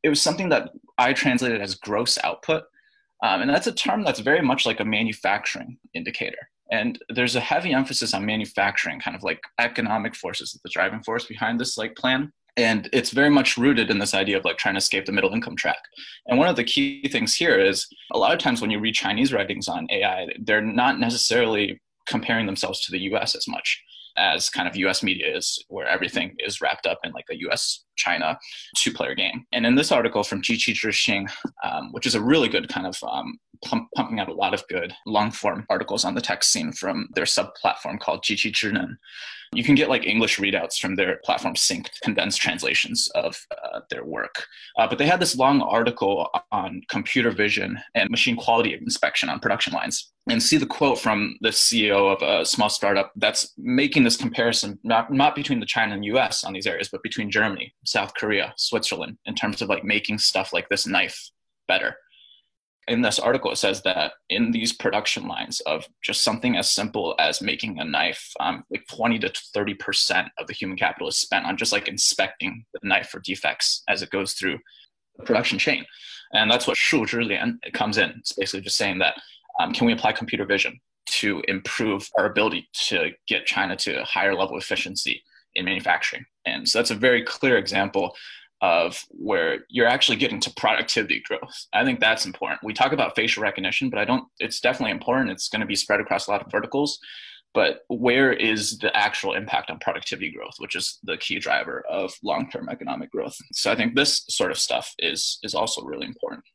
It 0.02 0.10
was 0.10 0.24
something 0.24 0.50
that 0.50 0.72
I 0.98 1.14
translated 1.14 1.62
as 1.62 1.76
gross 1.76 2.18
output, 2.24 2.64
um, 3.24 3.42
and 3.42 3.50
that's 3.50 3.68
a 3.68 3.74
term 3.74 4.04
that's 4.04 4.20
very 4.20 4.42
much 4.42 4.66
like 4.66 4.82
a 4.82 4.86
manufacturing 4.86 5.78
indicator. 5.94 6.50
And 6.72 7.00
there's 7.10 7.36
a 7.36 7.40
heavy 7.40 7.72
emphasis 7.72 8.14
on 8.14 8.26
manufacturing, 8.26 9.00
kind 9.00 9.16
of 9.16 9.24
like 9.24 9.40
economic 9.60 10.16
forces, 10.16 10.60
the 10.64 10.70
driving 10.70 11.02
force 11.04 11.26
behind 11.26 11.60
this 11.60 11.78
like 11.78 11.96
plan. 11.96 12.32
And 12.58 12.90
it's 12.92 13.12
very 13.12 13.30
much 13.30 13.58
rooted 13.58 13.90
in 13.90 14.00
this 14.00 14.14
idea 14.14 14.38
of 14.38 14.46
like 14.46 14.58
trying 14.58 14.76
to 14.76 14.80
escape 14.80 15.06
the 15.06 15.12
middle 15.12 15.34
income 15.34 15.56
track. 15.56 15.80
And 16.28 16.38
one 16.38 16.50
of 16.50 16.56
the 16.58 16.64
key 16.64 17.08
things 17.08 17.34
here 17.34 17.58
is 17.58 17.88
a 18.12 18.18
lot 18.18 18.34
of 18.34 18.40
times 18.40 18.62
when 18.62 18.72
you 18.72 18.80
read 18.80 18.94
Chinese 18.94 19.32
writings 19.34 19.68
on 19.68 19.88
AI, 19.90 20.28
they're 20.40 20.62
not 20.62 21.00
necessarily 21.00 21.80
comparing 22.06 22.46
themselves 22.46 22.82
to 22.82 22.92
the 22.92 23.00
US 23.14 23.36
as 23.36 23.48
much 23.48 23.82
as 24.18 24.50
kind 24.50 24.68
of 24.68 24.76
US 24.76 25.04
media 25.04 25.36
is, 25.36 25.64
where 25.70 25.88
everything 25.88 26.36
is 26.40 26.62
wrapped 26.62 26.86
up 26.86 27.00
in 27.04 27.12
like 27.12 27.26
a 27.32 27.38
US 27.50 27.84
China 27.96 28.38
two 28.78 28.92
player 28.92 29.16
game. 29.16 29.46
And 29.52 29.66
in 29.66 29.76
this 29.76 29.92
article 29.92 30.24
from 30.24 30.42
Jiqi 30.42 30.74
Zhixin, 30.74 31.30
um, 31.64 31.92
which 31.92 32.06
is 32.06 32.16
a 32.16 32.22
really 32.22 32.50
good 32.50 32.70
kind 32.70 32.88
of 32.88 32.98
um, 33.04 33.38
pump, 33.64 33.88
pumping 33.96 34.20
out 34.20 34.30
a 34.30 34.34
lot 34.34 34.54
of 34.54 34.68
good 34.68 34.94
long 35.06 35.32
form 35.32 35.66
articles 35.70 36.06
on 36.06 36.16
the 36.16 36.22
tech 36.22 36.44
scene 36.44 36.72
from 36.72 37.08
their 37.16 37.26
sub 37.26 37.54
platform 37.56 37.98
called 37.98 38.24
Jiqi 38.24 38.52
Zhineng. 38.52 38.96
You 39.54 39.64
can 39.64 39.76
get 39.76 39.90
like 39.90 40.06
English 40.06 40.40
readouts 40.40 40.80
from 40.80 40.96
their 40.96 41.20
platform 41.24 41.54
synced 41.54 42.02
condensed 42.02 42.42
translations 42.42 43.08
of 43.14 43.38
uh, 43.52 43.82
their 43.90 44.04
work. 44.04 44.46
Uh, 44.80 44.88
but 44.88 44.98
they 44.98 45.06
had 45.06 45.20
this 45.20 45.36
long 45.36 45.62
article 45.62 46.30
on 46.52 46.82
computer 46.90 47.32
vision 47.32 47.80
and 47.94 48.10
machine 48.10 48.36
quality 48.36 48.74
inspection 48.74 49.30
on 49.30 49.40
production 49.40 49.74
lines. 49.74 50.12
And 50.30 50.42
see 50.42 50.56
the 50.56 50.66
quote 50.66 51.00
from 51.00 51.36
the 51.42 51.50
CEO 51.50 52.14
of 52.14 52.22
a 52.22 52.46
small 52.46 52.70
startup 52.70 53.12
that's 53.18 53.52
making 53.58 54.06
this 54.06 54.16
comparison, 54.16 54.80
not, 54.84 55.12
not 55.12 55.36
between 55.36 55.60
the 55.60 55.66
China 55.66 55.96
and 55.96 56.06
US 56.06 56.46
on 56.46 56.54
these 56.54 56.66
areas, 56.66 56.88
but 56.90 57.04
between 57.04 57.30
Germany, 57.30 57.74
South 57.86 58.14
Korea, 58.14 58.54
Switzerland, 58.56 59.18
in 59.26 59.36
terms 59.36 59.62
of 59.62 59.68
like 59.68 59.84
making 59.84 60.20
stuff 60.20 60.54
like 60.54 60.70
this 60.70 60.88
knife 60.88 61.30
better. 61.68 61.98
In 62.88 63.02
this 63.02 63.20
article 63.20 63.52
it 63.52 63.58
says 63.58 63.82
that 63.84 64.14
in 64.30 64.52
these 64.52 64.74
production 64.74 65.28
lines 65.28 65.62
of 65.62 65.86
just 66.02 66.24
something 66.24 66.58
as 66.58 66.70
simple 66.70 67.16
as 67.18 67.42
making 67.42 67.80
a 67.80 67.86
knife 67.86 68.32
um, 68.42 68.66
like 68.70 68.86
20 68.92 69.20
to 69.20 69.34
30 69.54 69.74
percent 69.76 70.28
of 70.38 70.48
the 70.48 70.54
human 70.54 70.78
capital 70.78 71.08
is 71.08 71.18
spent 71.18 71.46
on 71.46 71.56
just 71.56 71.72
like 71.72 71.88
inspecting 71.88 72.66
the 72.74 72.82
knife 72.84 73.08
for 73.08 73.22
defects 73.22 73.84
as 73.88 74.02
it 74.02 74.10
goes 74.10 74.34
through 74.34 74.58
the 75.18 75.24
production 75.24 75.58
chain. 75.58 75.86
And 76.34 76.50
that's 76.52 76.68
what 76.68 76.78
shu 76.78 77.06
zhilian 77.06 77.58
comes 77.74 77.98
in. 77.98 78.10
It's 78.20 78.34
basically 78.34 78.62
just 78.62 78.78
saying 78.78 79.00
that 79.00 79.16
um, 79.60 79.74
can 79.74 79.88
we 79.88 79.94
apply 79.94 80.12
computer 80.12 80.46
vision 80.46 80.80
to 81.06 81.42
improve 81.48 82.10
our 82.18 82.26
ability 82.26 82.68
to 82.74 83.12
get 83.28 83.46
china 83.46 83.76
to 83.76 84.02
a 84.02 84.06
higher 84.06 84.34
level 84.34 84.56
of 84.56 84.64
efficiency 84.64 85.24
in 85.56 85.66
manufacturing 85.66 86.26
and 86.46 86.68
so 86.68 86.80
that's 86.80 86.92
a 86.92 86.96
very 86.96 87.24
clear 87.24 87.58
example 87.58 88.16
of 88.64 89.04
where 89.10 89.66
you're 89.68 89.88
actually 89.88 90.16
getting 90.16 90.40
to 90.40 90.50
productivity 90.56 91.22
growth. 91.28 91.66
I 91.74 91.84
think 91.84 92.00
that's 92.00 92.26
important. 92.26 92.64
We 92.64 92.72
talk 92.72 92.94
about 92.94 93.14
facial 93.14 93.44
recognition, 93.44 93.90
but 93.90 94.00
I 94.00 94.06
don't, 94.06 94.24
it's 94.40 94.62
definitely 94.62 94.92
important. 94.92 95.32
It's 95.32 95.50
going 95.50 95.60
to 95.60 95.68
be 95.68 95.76
spread 95.76 96.00
across 96.00 96.28
a 96.28 96.32
lot 96.32 96.42
of 96.42 96.50
verticals. 96.50 96.98
But 97.54 97.82
where 97.90 98.32
is 98.32 98.78
the 98.80 98.96
actual 98.96 99.34
impact 99.34 99.70
on 99.70 99.80
productivity 99.80 100.32
growth, 100.32 100.56
which 100.60 100.76
is 100.76 100.98
the 101.04 101.18
key 101.18 101.40
driver 101.40 101.84
of 101.90 102.14
long 102.24 102.50
term 102.50 102.70
economic 102.70 103.12
growth? 103.12 103.36
So 103.52 103.70
I 103.70 103.76
think 103.76 103.96
this 103.96 104.24
sort 104.30 104.50
of 104.50 104.58
stuff 104.58 104.96
is, 104.98 105.40
is 105.44 105.54
also 105.54 105.84
really 105.84 106.08
important. 106.08 106.46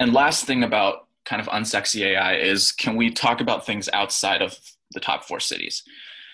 And 0.00 0.14
last 0.14 0.46
thing 0.46 0.64
about 0.64 1.06
kind 1.24 1.40
of 1.40 1.48
unsexy 1.48 2.02
AI 2.02 2.36
is 2.36 2.72
can 2.72 2.96
we 2.96 3.10
talk 3.10 3.40
about 3.40 3.66
things 3.66 3.88
outside 3.92 4.42
of 4.42 4.58
the 4.92 5.00
top 5.00 5.24
four 5.24 5.40
cities? 5.40 5.82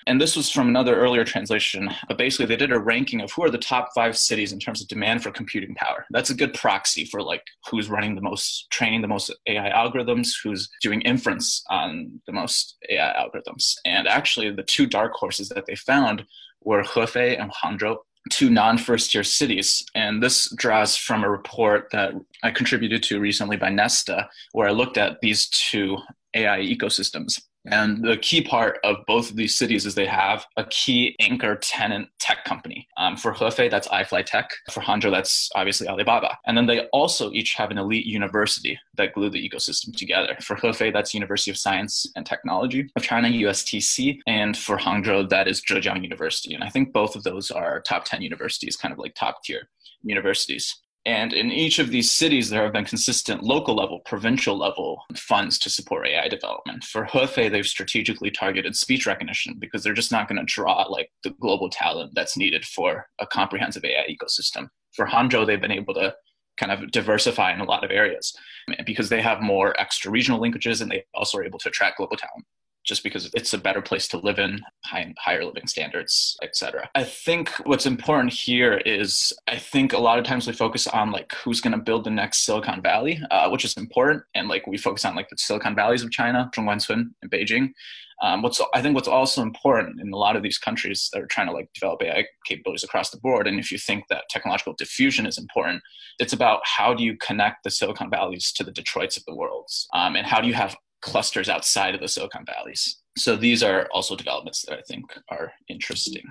And 0.08 0.18
this 0.18 0.36
was 0.36 0.50
from 0.50 0.68
another 0.68 0.96
earlier 0.96 1.22
translation. 1.22 1.90
But 2.08 2.16
basically, 2.16 2.46
they 2.46 2.56
did 2.56 2.72
a 2.72 2.78
ranking 2.78 3.20
of 3.20 3.30
who 3.30 3.44
are 3.44 3.50
the 3.50 3.58
top 3.58 3.90
five 3.94 4.16
cities 4.16 4.52
in 4.52 4.58
terms 4.58 4.80
of 4.80 4.88
demand 4.88 5.22
for 5.22 5.30
computing 5.30 5.74
power. 5.74 6.06
That's 6.10 6.30
a 6.30 6.34
good 6.34 6.54
proxy 6.54 7.04
for 7.04 7.22
like 7.22 7.42
who's 7.70 7.90
running 7.90 8.14
the 8.14 8.22
most, 8.22 8.70
training 8.70 9.02
the 9.02 9.08
most 9.08 9.30
AI 9.46 9.70
algorithms, 9.70 10.30
who's 10.42 10.70
doing 10.80 11.02
inference 11.02 11.62
on 11.68 12.22
the 12.26 12.32
most 12.32 12.76
AI 12.88 13.12
algorithms. 13.22 13.74
And 13.84 14.08
actually, 14.08 14.50
the 14.50 14.62
two 14.62 14.86
dark 14.86 15.12
horses 15.12 15.50
that 15.50 15.66
they 15.66 15.76
found 15.76 16.24
were 16.62 16.82
Hefei 16.82 17.40
and 17.40 17.52
Hangzhou 17.52 17.98
two 18.28 18.50
non-first 18.50 19.10
tier 19.10 19.24
cities. 19.24 19.84
And 19.94 20.22
this 20.22 20.50
draws 20.54 20.96
from 20.96 21.24
a 21.24 21.30
report 21.30 21.88
that 21.92 22.14
i 22.42 22.50
contributed 22.50 23.02
to 23.02 23.20
recently 23.20 23.56
by 23.56 23.68
nesta 23.68 24.28
where 24.52 24.68
i 24.68 24.70
looked 24.70 24.96
at 24.96 25.20
these 25.20 25.48
two 25.48 25.98
ai 26.38 26.60
ecosystems 26.60 27.40
and 27.70 28.02
the 28.02 28.16
key 28.16 28.42
part 28.42 28.78
of 28.84 28.96
both 29.06 29.30
of 29.30 29.36
these 29.36 29.56
cities 29.56 29.84
is 29.84 29.94
they 29.94 30.06
have 30.06 30.46
a 30.56 30.64
key 30.64 31.14
anchor 31.20 31.56
tenant 31.56 32.08
tech 32.18 32.44
company. 32.44 32.86
Um, 32.96 33.16
for 33.16 33.32
Hefei, 33.32 33.70
that's 33.70 33.88
iFlyTek. 33.88 34.46
For 34.70 34.80
Hangzhou, 34.80 35.10
that's 35.10 35.50
obviously 35.54 35.88
Alibaba. 35.88 36.38
And 36.46 36.56
then 36.56 36.66
they 36.66 36.86
also 36.88 37.30
each 37.32 37.54
have 37.54 37.70
an 37.70 37.78
elite 37.78 38.06
university 38.06 38.78
that 38.96 39.12
glue 39.12 39.30
the 39.30 39.48
ecosystem 39.48 39.94
together. 39.96 40.36
For 40.40 40.56
Hefei, 40.56 40.92
that's 40.92 41.14
University 41.14 41.50
of 41.50 41.58
Science 41.58 42.06
and 42.16 42.24
Technology 42.24 42.90
of 42.96 43.02
China, 43.02 43.28
USTC. 43.28 44.18
And 44.26 44.56
for 44.56 44.78
Hangzhou, 44.78 45.28
that 45.28 45.48
is 45.48 45.60
Zhejiang 45.60 46.02
University. 46.02 46.54
And 46.54 46.64
I 46.64 46.70
think 46.70 46.92
both 46.92 47.16
of 47.16 47.24
those 47.24 47.50
are 47.50 47.80
top 47.80 48.04
10 48.04 48.22
universities, 48.22 48.76
kind 48.76 48.92
of 48.92 48.98
like 48.98 49.14
top 49.14 49.42
tier 49.44 49.68
universities. 50.02 50.76
And 51.08 51.32
in 51.32 51.50
each 51.50 51.78
of 51.78 51.88
these 51.88 52.12
cities, 52.12 52.50
there 52.50 52.62
have 52.64 52.74
been 52.74 52.84
consistent 52.84 53.42
local 53.42 53.74
level, 53.74 54.00
provincial 54.00 54.58
level 54.58 55.04
funds 55.16 55.58
to 55.60 55.70
support 55.70 56.06
AI 56.06 56.28
development. 56.28 56.84
For 56.84 57.06
Hefei, 57.06 57.50
they've 57.50 57.66
strategically 57.66 58.30
targeted 58.30 58.76
speech 58.76 59.06
recognition 59.06 59.54
because 59.58 59.82
they're 59.82 59.94
just 59.94 60.12
not 60.12 60.28
going 60.28 60.36
to 60.36 60.44
draw 60.44 60.82
like 60.82 61.10
the 61.24 61.30
global 61.40 61.70
talent 61.70 62.12
that's 62.14 62.36
needed 62.36 62.66
for 62.66 63.06
a 63.20 63.26
comprehensive 63.26 63.86
AI 63.86 64.06
ecosystem. 64.06 64.68
For 64.92 65.06
Hangzhou, 65.06 65.46
they've 65.46 65.58
been 65.58 65.72
able 65.72 65.94
to 65.94 66.14
kind 66.58 66.72
of 66.72 66.90
diversify 66.90 67.54
in 67.54 67.60
a 67.60 67.64
lot 67.64 67.84
of 67.84 67.90
areas 67.90 68.36
because 68.84 69.08
they 69.08 69.22
have 69.22 69.40
more 69.40 69.80
extra 69.80 70.10
regional 70.10 70.38
linkages 70.38 70.82
and 70.82 70.90
they 70.90 71.04
also 71.14 71.38
are 71.38 71.44
able 71.44 71.58
to 71.60 71.70
attract 71.70 71.96
global 71.96 72.18
talent 72.18 72.44
just 72.88 73.02
because 73.02 73.30
it's 73.34 73.52
a 73.52 73.58
better 73.58 73.82
place 73.82 74.08
to 74.08 74.16
live 74.16 74.38
in, 74.38 74.60
high, 74.84 75.14
higher 75.18 75.44
living 75.44 75.66
standards, 75.66 76.36
etc. 76.42 76.88
I 76.94 77.04
think 77.04 77.50
what's 77.64 77.86
important 77.86 78.32
here 78.32 78.78
is 78.78 79.32
I 79.46 79.58
think 79.58 79.92
a 79.92 79.98
lot 79.98 80.18
of 80.18 80.24
times 80.24 80.46
we 80.46 80.54
focus 80.54 80.86
on 80.86 81.12
like 81.12 81.32
who's 81.34 81.60
going 81.60 81.76
to 81.76 81.78
build 81.78 82.04
the 82.04 82.10
next 82.10 82.44
Silicon 82.44 82.80
Valley, 82.80 83.20
uh, 83.30 83.50
which 83.50 83.64
is 83.64 83.76
important, 83.76 84.22
and 84.34 84.48
like 84.48 84.66
we 84.66 84.78
focus 84.78 85.04
on 85.04 85.14
like 85.14 85.28
the 85.28 85.36
Silicon 85.36 85.74
Valleys 85.74 86.02
of 86.02 86.10
China, 86.10 86.50
Zhongguancun 86.54 87.10
and 87.22 87.30
Beijing. 87.30 87.72
Um, 88.20 88.42
what's 88.42 88.60
I 88.74 88.82
think 88.82 88.94
what's 88.94 89.06
also 89.06 89.42
important 89.42 90.00
in 90.00 90.12
a 90.12 90.16
lot 90.16 90.34
of 90.34 90.42
these 90.42 90.58
countries 90.58 91.08
that 91.12 91.22
are 91.22 91.26
trying 91.26 91.46
to 91.46 91.52
like 91.52 91.68
develop 91.72 92.02
AI 92.02 92.24
capabilities 92.46 92.82
across 92.82 93.10
the 93.10 93.18
board, 93.18 93.46
and 93.46 93.60
if 93.60 93.70
you 93.70 93.78
think 93.78 94.04
that 94.08 94.24
technological 94.28 94.74
diffusion 94.76 95.26
is 95.26 95.38
important, 95.38 95.82
it's 96.18 96.32
about 96.32 96.60
how 96.64 96.94
do 96.94 97.04
you 97.04 97.16
connect 97.18 97.62
the 97.62 97.70
Silicon 97.70 98.10
Valleys 98.10 98.50
to 98.52 98.64
the 98.64 98.72
Detroits 98.72 99.16
of 99.16 99.24
the 99.26 99.36
world, 99.36 99.68
um, 99.92 100.16
and 100.16 100.26
how 100.26 100.40
do 100.40 100.48
you 100.48 100.54
have 100.54 100.76
clusters 101.00 101.48
outside 101.48 101.94
of 101.94 102.00
the 102.00 102.08
Silicon 102.08 102.44
Valleys. 102.46 102.98
So 103.16 103.36
these 103.36 103.62
are 103.62 103.88
also 103.92 104.16
developments 104.16 104.64
that 104.66 104.78
I 104.78 104.82
think 104.82 105.04
are 105.30 105.52
interesting. 105.68 106.24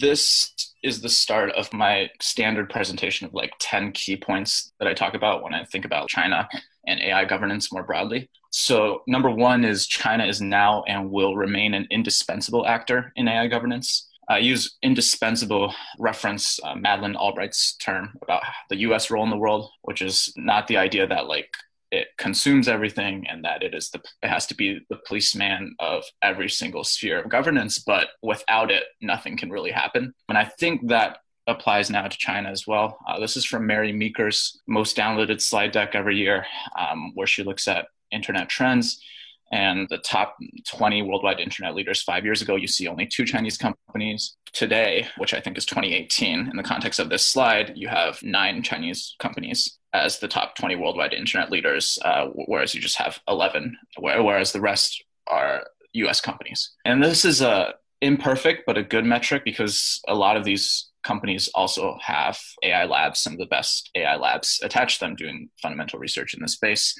This 0.00 0.52
is 0.82 1.00
the 1.00 1.08
start 1.08 1.52
of 1.52 1.72
my 1.72 2.10
standard 2.20 2.68
presentation 2.68 3.26
of 3.26 3.34
like 3.34 3.52
10 3.60 3.92
key 3.92 4.16
points 4.16 4.72
that 4.78 4.88
I 4.88 4.94
talk 4.94 5.14
about 5.14 5.42
when 5.42 5.54
I 5.54 5.64
think 5.64 5.84
about 5.84 6.08
China 6.08 6.48
and 6.86 7.00
AI 7.00 7.24
governance 7.24 7.72
more 7.72 7.84
broadly. 7.84 8.28
So, 8.50 9.02
number 9.06 9.30
one 9.30 9.64
is 9.64 9.86
China 9.86 10.26
is 10.26 10.40
now 10.40 10.82
and 10.86 11.10
will 11.10 11.36
remain 11.36 11.72
an 11.74 11.86
indispensable 11.90 12.66
actor 12.66 13.12
in 13.16 13.28
AI 13.28 13.46
governance. 13.46 14.08
I 14.28 14.38
use 14.38 14.76
indispensable 14.82 15.74
reference 15.98 16.60
uh, 16.62 16.74
Madeleine 16.74 17.16
Albright's 17.16 17.76
term 17.76 18.16
about 18.22 18.42
the 18.70 18.76
U.S. 18.78 19.10
role 19.10 19.24
in 19.24 19.30
the 19.30 19.36
world, 19.36 19.70
which 19.82 20.00
is 20.02 20.32
not 20.36 20.68
the 20.68 20.76
idea 20.76 21.06
that 21.06 21.26
like 21.26 21.48
it 21.90 22.08
consumes 22.16 22.68
everything 22.68 23.26
and 23.28 23.44
that 23.44 23.62
it 23.62 23.74
is 23.74 23.90
the 23.90 24.00
it 24.22 24.28
has 24.28 24.46
to 24.46 24.54
be 24.54 24.80
the 24.88 24.98
policeman 25.06 25.74
of 25.78 26.04
every 26.22 26.48
single 26.48 26.84
sphere 26.84 27.20
of 27.20 27.28
governance, 27.28 27.78
but 27.78 28.08
without 28.22 28.70
it, 28.70 28.84
nothing 29.00 29.36
can 29.36 29.50
really 29.50 29.72
happen. 29.72 30.14
And 30.28 30.38
I 30.38 30.44
think 30.44 30.88
that 30.88 31.18
applies 31.48 31.90
now 31.90 32.06
to 32.06 32.16
China 32.16 32.48
as 32.48 32.66
well. 32.66 32.98
Uh, 33.06 33.18
this 33.18 33.36
is 33.36 33.44
from 33.44 33.66
Mary 33.66 33.92
Meeker's 33.92 34.60
most 34.68 34.96
downloaded 34.96 35.40
slide 35.40 35.72
deck 35.72 35.94
every 35.94 36.16
year, 36.16 36.46
um, 36.78 37.12
where 37.14 37.26
she 37.26 37.42
looks 37.42 37.66
at 37.66 37.88
internet 38.12 38.48
trends 38.48 39.02
and 39.52 39.86
the 39.90 39.98
top 39.98 40.36
20 40.66 41.02
worldwide 41.02 41.38
internet 41.38 41.74
leaders 41.74 42.02
five 42.02 42.24
years 42.24 42.40
ago, 42.40 42.56
you 42.56 42.66
see 42.66 42.88
only 42.88 43.06
two 43.06 43.26
Chinese 43.26 43.58
companies. 43.58 44.36
Today, 44.52 45.06
which 45.16 45.32
I 45.32 45.40
think 45.40 45.56
is 45.56 45.64
2018, 45.64 46.48
in 46.50 46.56
the 46.56 46.62
context 46.62 46.98
of 46.98 47.08
this 47.08 47.24
slide, 47.24 47.72
you 47.74 47.88
have 47.88 48.22
nine 48.22 48.62
Chinese 48.62 49.14
companies 49.18 49.78
as 49.94 50.18
the 50.18 50.28
top 50.28 50.56
20 50.56 50.76
worldwide 50.76 51.12
internet 51.12 51.50
leaders, 51.50 51.98
uh, 52.04 52.26
whereas 52.46 52.74
you 52.74 52.80
just 52.80 52.96
have 52.96 53.20
11, 53.28 53.76
whereas 53.98 54.52
the 54.52 54.60
rest 54.60 55.04
are 55.26 55.66
US 55.94 56.20
companies. 56.20 56.72
And 56.84 57.02
this 57.02 57.24
is 57.24 57.40
a 57.40 57.74
imperfect 58.00 58.64
but 58.66 58.76
a 58.76 58.82
good 58.82 59.04
metric 59.04 59.42
because 59.44 60.00
a 60.08 60.14
lot 60.14 60.36
of 60.36 60.44
these 60.44 60.90
companies 61.04 61.48
also 61.54 61.96
have 62.02 62.38
AI 62.62 62.84
labs, 62.84 63.20
some 63.20 63.32
of 63.32 63.38
the 63.38 63.46
best 63.46 63.90
AI 63.94 64.16
labs 64.16 64.60
attached 64.62 64.98
to 64.98 65.04
them 65.04 65.16
doing 65.16 65.50
fundamental 65.60 65.98
research 65.98 66.34
in 66.34 66.40
this 66.42 66.54
space. 66.54 66.94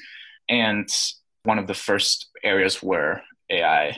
And 0.49 0.87
one 1.43 1.59
of 1.59 1.67
the 1.67 1.73
first 1.73 2.29
areas 2.43 2.81
where 2.81 3.23
AI 3.49 3.97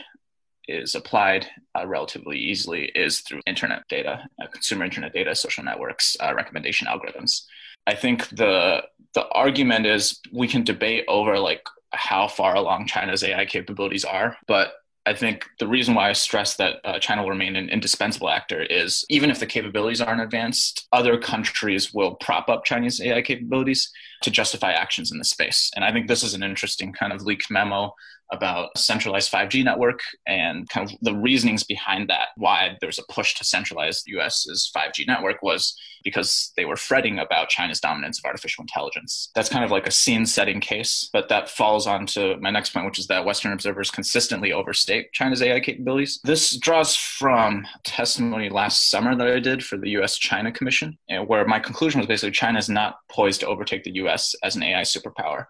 is 0.68 0.94
applied 0.94 1.46
uh, 1.78 1.86
relatively 1.86 2.38
easily 2.38 2.86
is 2.94 3.20
through 3.20 3.40
internet 3.46 3.82
data, 3.88 4.28
uh, 4.42 4.46
consumer 4.48 4.84
internet 4.84 5.12
data, 5.12 5.34
social 5.34 5.62
networks, 5.62 6.16
uh, 6.20 6.34
recommendation 6.34 6.88
algorithms. 6.88 7.42
I 7.86 7.94
think 7.94 8.28
the 8.30 8.82
the 9.14 9.28
argument 9.28 9.86
is 9.86 10.20
we 10.32 10.48
can 10.48 10.64
debate 10.64 11.04
over 11.08 11.38
like 11.38 11.62
how 11.92 12.28
far 12.28 12.56
along 12.56 12.86
China's 12.86 13.22
AI 13.22 13.46
capabilities 13.46 14.04
are, 14.04 14.36
but 14.46 14.72
I 15.06 15.14
think 15.14 15.46
the 15.60 15.68
reason 15.68 15.94
why 15.94 16.10
I 16.10 16.12
stress 16.12 16.56
that 16.56 16.80
uh, 16.84 16.98
China 16.98 17.22
will 17.22 17.30
remain 17.30 17.54
an 17.54 17.68
indispensable 17.68 18.28
actor 18.28 18.62
is 18.62 19.04
even 19.08 19.30
if 19.30 19.38
the 19.38 19.46
capabilities 19.46 20.00
aren't 20.00 20.20
advanced, 20.20 20.88
other 20.92 21.16
countries 21.16 21.94
will 21.94 22.16
prop 22.16 22.48
up 22.48 22.64
Chinese 22.64 23.00
AI 23.00 23.22
capabilities 23.22 23.90
to 24.22 24.30
justify 24.30 24.72
actions 24.72 25.12
in 25.12 25.18
the 25.18 25.24
space. 25.24 25.70
And 25.76 25.84
I 25.84 25.92
think 25.92 26.08
this 26.08 26.24
is 26.24 26.34
an 26.34 26.42
interesting 26.42 26.92
kind 26.92 27.12
of 27.12 27.22
leaked 27.22 27.50
memo 27.50 27.94
about 28.32 28.76
centralized 28.76 29.30
5G 29.32 29.64
network 29.64 30.00
and 30.26 30.68
kind 30.68 30.90
of 30.90 30.96
the 31.02 31.14
reasonings 31.14 31.62
behind 31.64 32.08
that. 32.08 32.28
Why 32.36 32.76
there's 32.80 32.98
a 32.98 33.12
push 33.12 33.34
to 33.34 33.44
centralize 33.44 34.02
the 34.02 34.12
US's 34.12 34.70
5G 34.76 35.06
network 35.06 35.42
was 35.42 35.76
because 36.02 36.52
they 36.56 36.64
were 36.64 36.76
fretting 36.76 37.18
about 37.18 37.48
China's 37.48 37.80
dominance 37.80 38.18
of 38.18 38.24
artificial 38.24 38.62
intelligence. 38.62 39.30
That's 39.34 39.48
kind 39.48 39.64
of 39.64 39.70
like 39.70 39.86
a 39.86 39.90
scene 39.90 40.26
setting 40.26 40.60
case, 40.60 41.08
but 41.12 41.28
that 41.28 41.48
falls 41.48 41.86
on 41.86 42.06
to 42.06 42.36
my 42.38 42.50
next 42.50 42.70
point, 42.70 42.86
which 42.86 42.98
is 42.98 43.06
that 43.08 43.24
Western 43.24 43.52
observers 43.52 43.90
consistently 43.90 44.52
overstate 44.52 45.12
China's 45.12 45.42
AI 45.42 45.60
capabilities. 45.60 46.20
This 46.22 46.56
draws 46.56 46.94
from 46.94 47.66
testimony 47.84 48.48
last 48.48 48.88
summer 48.88 49.16
that 49.16 49.26
I 49.26 49.40
did 49.40 49.64
for 49.64 49.76
the 49.76 49.90
US 49.90 50.16
China 50.16 50.52
Commission, 50.52 50.96
where 51.26 51.46
my 51.46 51.58
conclusion 51.58 51.98
was 51.98 52.06
basically 52.06 52.32
China 52.32 52.58
is 52.58 52.68
not 52.68 52.98
poised 53.08 53.40
to 53.40 53.46
overtake 53.46 53.84
the 53.84 53.94
US 53.94 54.34
as 54.42 54.56
an 54.56 54.62
AI 54.62 54.82
superpower. 54.82 55.46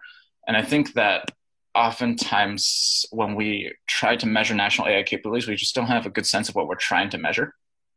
And 0.47 0.55
I 0.55 0.61
think 0.63 0.93
that 0.93 1.31
oftentimes 1.77 3.05
when 3.11 3.35
we 3.35 3.71
try 3.87 4.15
to 4.15 4.25
measure 4.25 4.55
national 4.55 4.87
AI 4.87 5.03
capabilities, 5.03 5.47
we 5.47 5.55
just 5.55 5.75
don't 5.75 5.85
have 5.85 6.07
a 6.07 6.09
good 6.09 6.25
sense 6.25 6.49
of 6.49 6.55
what 6.55 6.67
we're 6.67 6.75
trying 6.75 7.09
to 7.11 7.19
measure. 7.19 7.53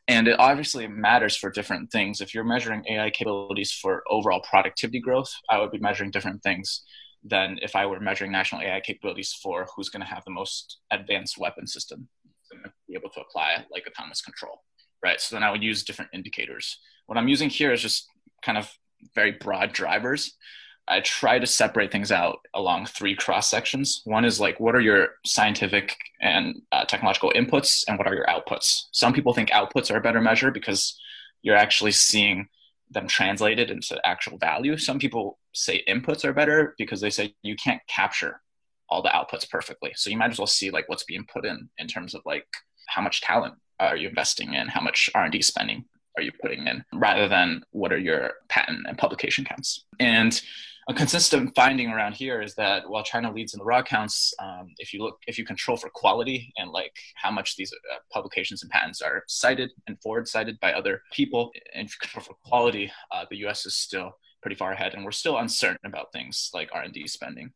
And 0.06 0.28
it 0.28 0.38
obviously 0.38 0.86
matters 0.86 1.34
for 1.34 1.50
different 1.50 1.90
things. 1.90 2.20
If 2.20 2.34
you're 2.34 2.44
measuring 2.44 2.84
AI 2.88 3.08
capabilities 3.10 3.72
for 3.72 4.02
overall 4.10 4.42
productivity 4.42 5.00
growth, 5.00 5.32
I 5.48 5.58
would 5.58 5.70
be 5.70 5.78
measuring 5.78 6.10
different 6.10 6.42
things 6.42 6.82
than 7.24 7.58
if 7.62 7.74
I 7.74 7.86
were 7.86 8.00
measuring 8.00 8.32
national 8.32 8.60
AI 8.60 8.80
capabilities 8.80 9.32
for 9.42 9.66
who's 9.74 9.88
going 9.88 10.02
to 10.02 10.14
have 10.14 10.24
the 10.24 10.30
most 10.32 10.80
advanced 10.90 11.38
weapon 11.38 11.66
system 11.66 12.08
to 12.52 12.56
be 12.86 12.94
able 12.94 13.10
to 13.10 13.20
apply 13.20 13.64
like 13.72 13.86
autonomous 13.86 14.20
control, 14.20 14.62
right? 15.02 15.20
So 15.20 15.36
then 15.36 15.42
I 15.42 15.50
would 15.50 15.62
use 15.62 15.84
different 15.84 16.10
indicators. 16.12 16.78
What 17.06 17.16
I'm 17.16 17.28
using 17.28 17.48
here 17.48 17.72
is 17.72 17.80
just 17.80 18.06
kind 18.42 18.58
of 18.58 18.70
very 19.14 19.32
broad 19.32 19.72
drivers 19.72 20.36
I 20.90 21.00
try 21.00 21.38
to 21.38 21.46
separate 21.46 21.92
things 21.92 22.10
out 22.10 22.40
along 22.52 22.86
three 22.86 23.14
cross 23.14 23.48
sections. 23.48 24.02
One 24.04 24.24
is 24.24 24.40
like, 24.40 24.58
what 24.58 24.74
are 24.74 24.80
your 24.80 25.10
scientific 25.24 25.96
and 26.20 26.62
uh, 26.72 26.84
technological 26.84 27.32
inputs, 27.34 27.84
and 27.86 27.96
what 27.96 28.08
are 28.08 28.14
your 28.14 28.26
outputs? 28.26 28.86
Some 28.90 29.12
people 29.12 29.32
think 29.32 29.50
outputs 29.50 29.90
are 29.90 29.98
a 29.98 30.02
better 30.02 30.20
measure 30.20 30.50
because 30.50 30.98
you're 31.42 31.56
actually 31.56 31.92
seeing 31.92 32.48
them 32.90 33.06
translated 33.06 33.70
into 33.70 34.00
actual 34.04 34.36
value. 34.36 34.76
Some 34.76 34.98
people 34.98 35.38
say 35.54 35.84
inputs 35.88 36.24
are 36.24 36.32
better 36.32 36.74
because 36.76 37.00
they 37.00 37.10
say 37.10 37.34
you 37.42 37.54
can't 37.54 37.80
capture 37.86 38.40
all 38.88 39.00
the 39.00 39.10
outputs 39.10 39.48
perfectly. 39.48 39.92
So 39.94 40.10
you 40.10 40.16
might 40.16 40.32
as 40.32 40.38
well 40.38 40.48
see 40.48 40.70
like 40.70 40.88
what's 40.88 41.04
being 41.04 41.24
put 41.32 41.46
in 41.46 41.68
in 41.78 41.86
terms 41.86 42.14
of 42.16 42.22
like 42.26 42.46
how 42.88 43.00
much 43.00 43.20
talent 43.20 43.54
are 43.78 43.96
you 43.96 44.08
investing 44.08 44.54
in, 44.54 44.66
how 44.66 44.80
much 44.80 45.08
R 45.14 45.22
and 45.22 45.32
D 45.32 45.40
spending 45.40 45.84
are 46.16 46.22
you 46.22 46.32
putting 46.42 46.66
in, 46.66 46.84
rather 46.92 47.28
than 47.28 47.62
what 47.70 47.92
are 47.92 47.98
your 47.98 48.32
patent 48.48 48.86
and 48.88 48.98
publication 48.98 49.44
counts. 49.44 49.84
And 50.00 50.42
a 50.88 50.94
consistent 50.94 51.54
finding 51.54 51.90
around 51.90 52.14
here 52.14 52.40
is 52.40 52.54
that 52.54 52.88
while 52.88 53.02
China 53.02 53.32
leads 53.32 53.54
in 53.54 53.58
the 53.58 53.64
raw 53.64 53.82
counts, 53.82 54.32
um, 54.42 54.68
if 54.78 54.92
you 54.92 55.02
look, 55.02 55.18
if 55.26 55.38
you 55.38 55.44
control 55.44 55.76
for 55.76 55.90
quality 55.90 56.52
and 56.56 56.70
like 56.70 56.92
how 57.14 57.30
much 57.30 57.56
these 57.56 57.72
uh, 57.72 57.98
publications 58.12 58.62
and 58.62 58.70
patents 58.70 59.00
are 59.00 59.22
cited 59.28 59.70
and 59.86 60.00
forward 60.00 60.26
cited 60.26 60.58
by 60.60 60.72
other 60.72 61.02
people, 61.12 61.50
and 61.74 61.86
if 61.86 61.94
you 61.94 61.98
control 62.00 62.24
for 62.24 62.48
quality, 62.48 62.90
uh, 63.12 63.24
the 63.30 63.38
U.S. 63.38 63.66
is 63.66 63.74
still 63.74 64.12
pretty 64.42 64.56
far 64.56 64.72
ahead, 64.72 64.94
and 64.94 65.04
we're 65.04 65.10
still 65.10 65.38
uncertain 65.38 65.78
about 65.84 66.12
things 66.12 66.50
like 66.54 66.70
R&D 66.72 67.06
spending. 67.08 67.52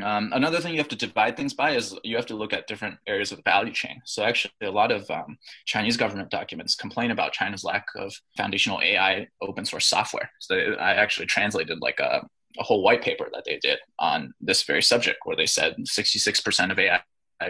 Um, 0.00 0.30
another 0.32 0.60
thing 0.60 0.74
you 0.74 0.78
have 0.78 0.88
to 0.88 0.96
divide 0.96 1.36
things 1.36 1.54
by 1.54 1.72
is 1.72 1.98
you 2.04 2.14
have 2.14 2.26
to 2.26 2.36
look 2.36 2.52
at 2.52 2.68
different 2.68 2.98
areas 3.08 3.32
of 3.32 3.38
the 3.38 3.42
value 3.42 3.72
chain. 3.72 4.00
So 4.04 4.22
actually, 4.22 4.52
a 4.62 4.70
lot 4.70 4.92
of 4.92 5.10
um, 5.10 5.38
Chinese 5.64 5.96
government 5.96 6.30
documents 6.30 6.76
complain 6.76 7.10
about 7.10 7.32
China's 7.32 7.64
lack 7.64 7.86
of 7.96 8.14
foundational 8.36 8.80
AI 8.80 9.26
open 9.42 9.64
source 9.64 9.86
software. 9.86 10.30
So 10.38 10.54
I 10.54 10.92
actually 10.92 11.26
translated 11.26 11.78
like 11.80 11.98
a 11.98 12.24
a 12.58 12.62
whole 12.62 12.82
white 12.82 13.02
paper 13.02 13.28
that 13.32 13.44
they 13.44 13.58
did 13.58 13.78
on 13.98 14.32
this 14.40 14.62
very 14.62 14.82
subject, 14.82 15.20
where 15.24 15.36
they 15.36 15.46
said 15.46 15.76
66% 15.78 16.70
of 16.70 16.78
AI 16.78 17.00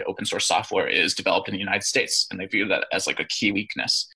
open 0.05 0.25
source 0.25 0.45
software 0.45 0.87
is 0.87 1.15
developed 1.15 1.47
in 1.47 1.53
the 1.53 1.59
United 1.59 1.83
States, 1.83 2.27
and 2.29 2.39
they 2.39 2.45
view 2.45 2.67
that 2.67 2.85
as 2.91 3.07
like 3.07 3.19
a 3.19 3.25
key 3.25 3.51
weakness. 3.51 4.07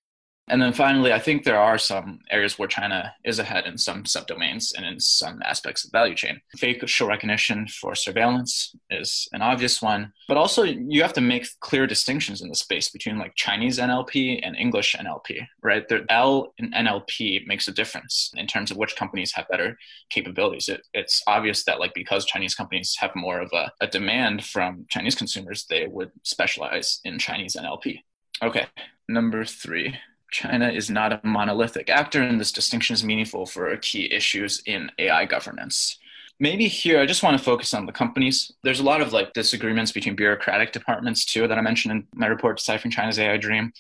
And 0.50 0.62
then 0.62 0.74
finally, 0.74 1.14
I 1.14 1.20
think 1.20 1.44
there 1.44 1.60
are 1.60 1.78
some 1.78 2.20
areas 2.30 2.60
where 2.60 2.68
China 2.68 3.14
is 3.24 3.40
ahead 3.40 3.66
in 3.66 3.78
some 3.78 4.04
subdomains 4.04 4.74
and 4.76 4.86
in 4.86 5.00
some 5.00 5.42
aspects 5.44 5.86
of 5.86 5.92
the 5.92 5.98
value 5.98 6.16
chain. 6.16 6.42
Facial 6.58 7.08
recognition 7.08 7.66
for 7.68 7.96
surveillance 7.96 8.76
is 8.90 9.28
an 9.32 9.42
obvious 9.42 9.82
one, 9.82 10.12
but 10.28 10.36
also 10.36 10.64
you 10.64 11.02
have 11.02 11.14
to 11.14 11.22
make 11.22 11.48
clear 11.62 11.88
distinctions 11.88 12.42
in 12.42 12.50
the 12.50 12.56
space 12.56 12.90
between 12.90 13.18
like 13.18 13.36
Chinese 13.36 13.80
NLP 13.80 14.42
and 14.44 14.58
English 14.58 14.96
NLP, 15.00 15.48
right? 15.62 15.88
The 15.88 16.06
L 16.10 16.54
in 16.58 16.72
NLP 16.72 17.48
makes 17.48 17.70
a 17.70 17.72
difference 17.72 18.32
in 18.36 18.46
terms 18.46 18.70
of 18.70 18.76
which 18.76 18.98
companies 18.98 19.32
have 19.34 19.48
better 19.48 19.78
capabilities. 20.10 20.68
It, 20.68 20.86
it's 20.94 21.24
obvious 21.26 21.64
that 21.64 21.80
like 21.80 21.94
because 21.94 22.26
Chinese 22.26 22.54
companies 22.54 22.98
have 23.00 23.16
more 23.16 23.40
of 23.40 23.50
a, 23.54 23.72
a 23.80 23.88
demand 23.88 24.44
from 24.44 24.86
Chinese 24.90 25.16
consumers, 25.16 25.66
they 25.70 25.88
would 25.88 26.12
specialize 26.24 27.00
in 27.06 27.18
Chinese 27.18 27.56
NLP. 27.56 28.02
Okay, 28.44 28.66
number 29.08 29.46
three 29.46 29.96
China 30.34 30.68
is 30.68 30.90
not 30.90 31.14
a 31.14 31.22
monolithic 31.24 31.90
actor, 31.90 32.22
and 32.22 32.42
this 32.42 32.52
distinction 32.52 32.96
is 32.96 33.04
meaningful 33.04 33.46
for 33.46 33.78
key 33.78 34.12
issues 34.12 34.64
in 34.66 34.92
AI 34.98 35.26
governance. 35.26 36.00
Maybe 36.40 36.68
here, 36.68 37.00
I 37.00 37.06
just 37.06 37.22
want 37.22 37.38
to 37.38 37.44
focus 37.44 37.74
on 37.76 37.86
the 37.86 37.92
companies. 37.92 38.52
There's 38.64 38.80
a 38.80 38.84
lot 38.84 39.00
of 39.00 39.14
like 39.14 39.34
disagreements 39.34 39.92
between 39.92 40.16
bureaucratic 40.16 40.72
departments 40.72 41.24
too 41.24 41.48
that 41.48 41.58
I 41.60 41.62
mentioned 41.62 41.92
in 41.92 42.08
my 42.16 42.26
report, 42.26 42.58
Deciphering 42.58 42.92
China's 42.92 43.20
AI 43.20 43.38
Dream. 43.38 43.72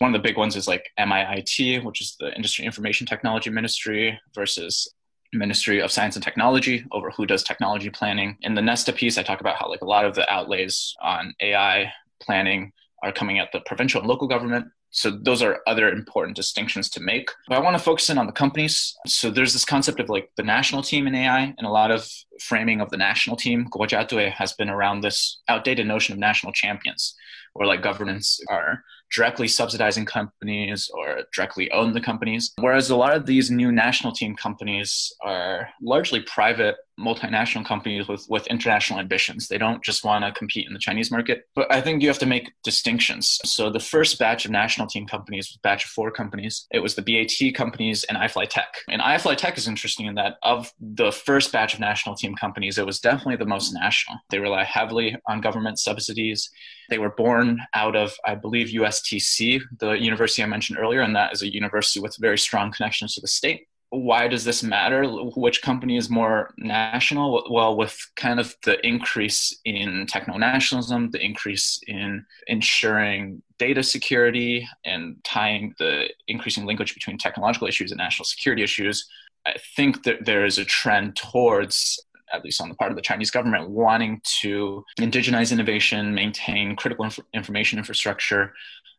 One 0.00 0.12
of 0.12 0.20
the 0.20 0.28
big 0.28 0.36
ones 0.36 0.56
is 0.56 0.66
like 0.66 0.90
MIIT, 0.98 1.84
which 1.84 2.00
is 2.00 2.16
the 2.18 2.34
Industry 2.34 2.66
Information 2.66 3.06
Technology 3.06 3.50
Ministry, 3.50 4.18
versus 4.34 4.92
Ministry 5.32 5.80
of 5.80 5.92
Science 5.92 6.16
and 6.16 6.24
Technology 6.24 6.84
over 6.90 7.12
who 7.12 7.24
does 7.24 7.44
technology 7.44 7.88
planning. 7.88 8.36
In 8.42 8.56
the 8.56 8.62
Nesta 8.62 8.92
piece, 8.92 9.16
I 9.16 9.22
talk 9.22 9.40
about 9.40 9.56
how 9.56 9.70
like 9.70 9.82
a 9.82 9.86
lot 9.86 10.04
of 10.04 10.16
the 10.16 10.28
outlays 10.28 10.96
on 11.00 11.34
AI 11.40 11.92
planning 12.20 12.72
are 13.00 13.12
coming 13.12 13.38
at 13.38 13.52
the 13.52 13.60
provincial 13.60 14.00
and 14.00 14.08
local 14.08 14.26
government 14.26 14.66
so 14.90 15.10
those 15.10 15.42
are 15.42 15.60
other 15.66 15.88
important 15.88 16.36
distinctions 16.36 16.90
to 16.90 17.00
make. 17.00 17.30
But 17.48 17.56
I 17.56 17.60
want 17.60 17.76
to 17.76 17.82
focus 17.82 18.10
in 18.10 18.18
on 18.18 18.26
the 18.26 18.32
companies. 18.32 18.96
So 19.06 19.30
there's 19.30 19.52
this 19.52 19.64
concept 19.64 20.00
of 20.00 20.08
like 20.08 20.30
the 20.36 20.42
national 20.42 20.82
team 20.82 21.06
in 21.06 21.14
AI 21.14 21.54
and 21.56 21.66
a 21.66 21.70
lot 21.70 21.90
of 21.90 22.10
framing 22.40 22.80
of 22.80 22.90
the 22.90 22.96
national 22.96 23.36
team. 23.36 23.68
Guojiadui 23.70 24.32
has 24.32 24.52
been 24.52 24.68
around 24.68 25.00
this 25.00 25.40
outdated 25.48 25.86
notion 25.86 26.12
of 26.12 26.18
national 26.18 26.52
champions, 26.52 27.14
where 27.52 27.68
like 27.68 27.82
governments 27.82 28.40
are 28.48 28.82
directly 29.14 29.48
subsidizing 29.48 30.04
companies 30.04 30.90
or 30.94 31.22
directly 31.34 31.70
own 31.72 31.92
the 31.92 32.00
companies. 32.00 32.52
Whereas 32.58 32.90
a 32.90 32.96
lot 32.96 33.16
of 33.16 33.26
these 33.26 33.50
new 33.50 33.72
national 33.72 34.12
team 34.12 34.36
companies 34.36 35.12
are 35.22 35.68
largely 35.82 36.20
private 36.20 36.76
multinational 37.00 37.64
companies 37.64 38.08
with, 38.08 38.26
with 38.28 38.46
international 38.48 39.00
ambitions. 39.00 39.48
They 39.48 39.58
don't 39.58 39.82
just 39.82 40.04
want 40.04 40.24
to 40.24 40.32
compete 40.32 40.66
in 40.66 40.72
the 40.72 40.78
Chinese 40.78 41.10
market. 41.10 41.46
But 41.54 41.72
I 41.72 41.80
think 41.80 42.02
you 42.02 42.08
have 42.08 42.18
to 42.18 42.26
make 42.26 42.52
distinctions. 42.62 43.38
So 43.44 43.70
the 43.70 43.80
first 43.80 44.18
batch 44.18 44.44
of 44.44 44.50
national 44.50 44.86
team 44.86 45.06
companies 45.06 45.48
was 45.48 45.58
batch 45.62 45.84
of 45.84 45.90
four 45.90 46.10
companies. 46.10 46.66
It 46.70 46.80
was 46.80 46.94
the 46.94 47.02
BAT 47.02 47.54
companies 47.54 48.04
and 48.04 48.18
iFlyTek. 48.18 48.66
And 48.88 49.00
iFlyTek 49.00 49.56
is 49.56 49.66
interesting 49.66 50.06
in 50.06 50.14
that 50.16 50.36
of 50.42 50.72
the 50.80 51.12
first 51.12 51.52
batch 51.52 51.74
of 51.74 51.80
national 51.80 52.14
team 52.14 52.34
companies, 52.34 52.78
it 52.78 52.86
was 52.86 53.00
definitely 53.00 53.36
the 53.36 53.46
most 53.46 53.72
national. 53.72 54.18
They 54.30 54.38
rely 54.38 54.64
heavily 54.64 55.16
on 55.26 55.40
government 55.40 55.78
subsidies. 55.78 56.50
They 56.88 56.98
were 56.98 57.10
born 57.10 57.60
out 57.74 57.96
of, 57.96 58.12
I 58.26 58.34
believe, 58.34 58.68
USTC, 58.68 59.62
the 59.78 59.92
university 59.92 60.42
I 60.42 60.46
mentioned 60.46 60.78
earlier, 60.78 61.00
and 61.00 61.14
that 61.14 61.32
is 61.32 61.42
a 61.42 61.52
university 61.52 62.00
with 62.00 62.16
very 62.20 62.38
strong 62.38 62.72
connections 62.72 63.14
to 63.14 63.20
the 63.20 63.28
state 63.28 63.66
why 63.90 64.28
does 64.28 64.44
this 64.44 64.62
matter? 64.62 65.04
Which 65.04 65.62
company 65.62 65.96
is 65.96 66.08
more 66.08 66.54
national? 66.56 67.44
Well, 67.50 67.76
with 67.76 67.98
kind 68.14 68.38
of 68.38 68.54
the 68.64 68.84
increase 68.86 69.58
in 69.64 70.06
techno 70.06 70.36
nationalism, 70.36 71.10
the 71.10 71.24
increase 71.24 71.80
in 71.88 72.24
ensuring 72.46 73.42
data 73.58 73.82
security, 73.82 74.66
and 74.84 75.16
tying 75.24 75.74
the 75.78 76.08
increasing 76.28 76.66
linkage 76.66 76.94
between 76.94 77.18
technological 77.18 77.66
issues 77.66 77.90
and 77.90 77.98
national 77.98 78.26
security 78.26 78.62
issues, 78.62 79.08
I 79.44 79.56
think 79.74 80.04
that 80.04 80.24
there 80.24 80.44
is 80.44 80.58
a 80.58 80.64
trend 80.64 81.16
towards 81.16 82.00
at 82.32 82.44
least 82.44 82.60
on 82.60 82.68
the 82.68 82.74
part 82.76 82.92
of 82.92 82.96
the 82.96 83.02
Chinese 83.02 83.30
government, 83.30 83.70
wanting 83.70 84.20
to 84.40 84.84
indigenize 84.98 85.52
innovation, 85.52 86.14
maintain 86.14 86.76
critical 86.76 87.04
inf- 87.04 87.18
information 87.34 87.78
infrastructure, 87.78 88.52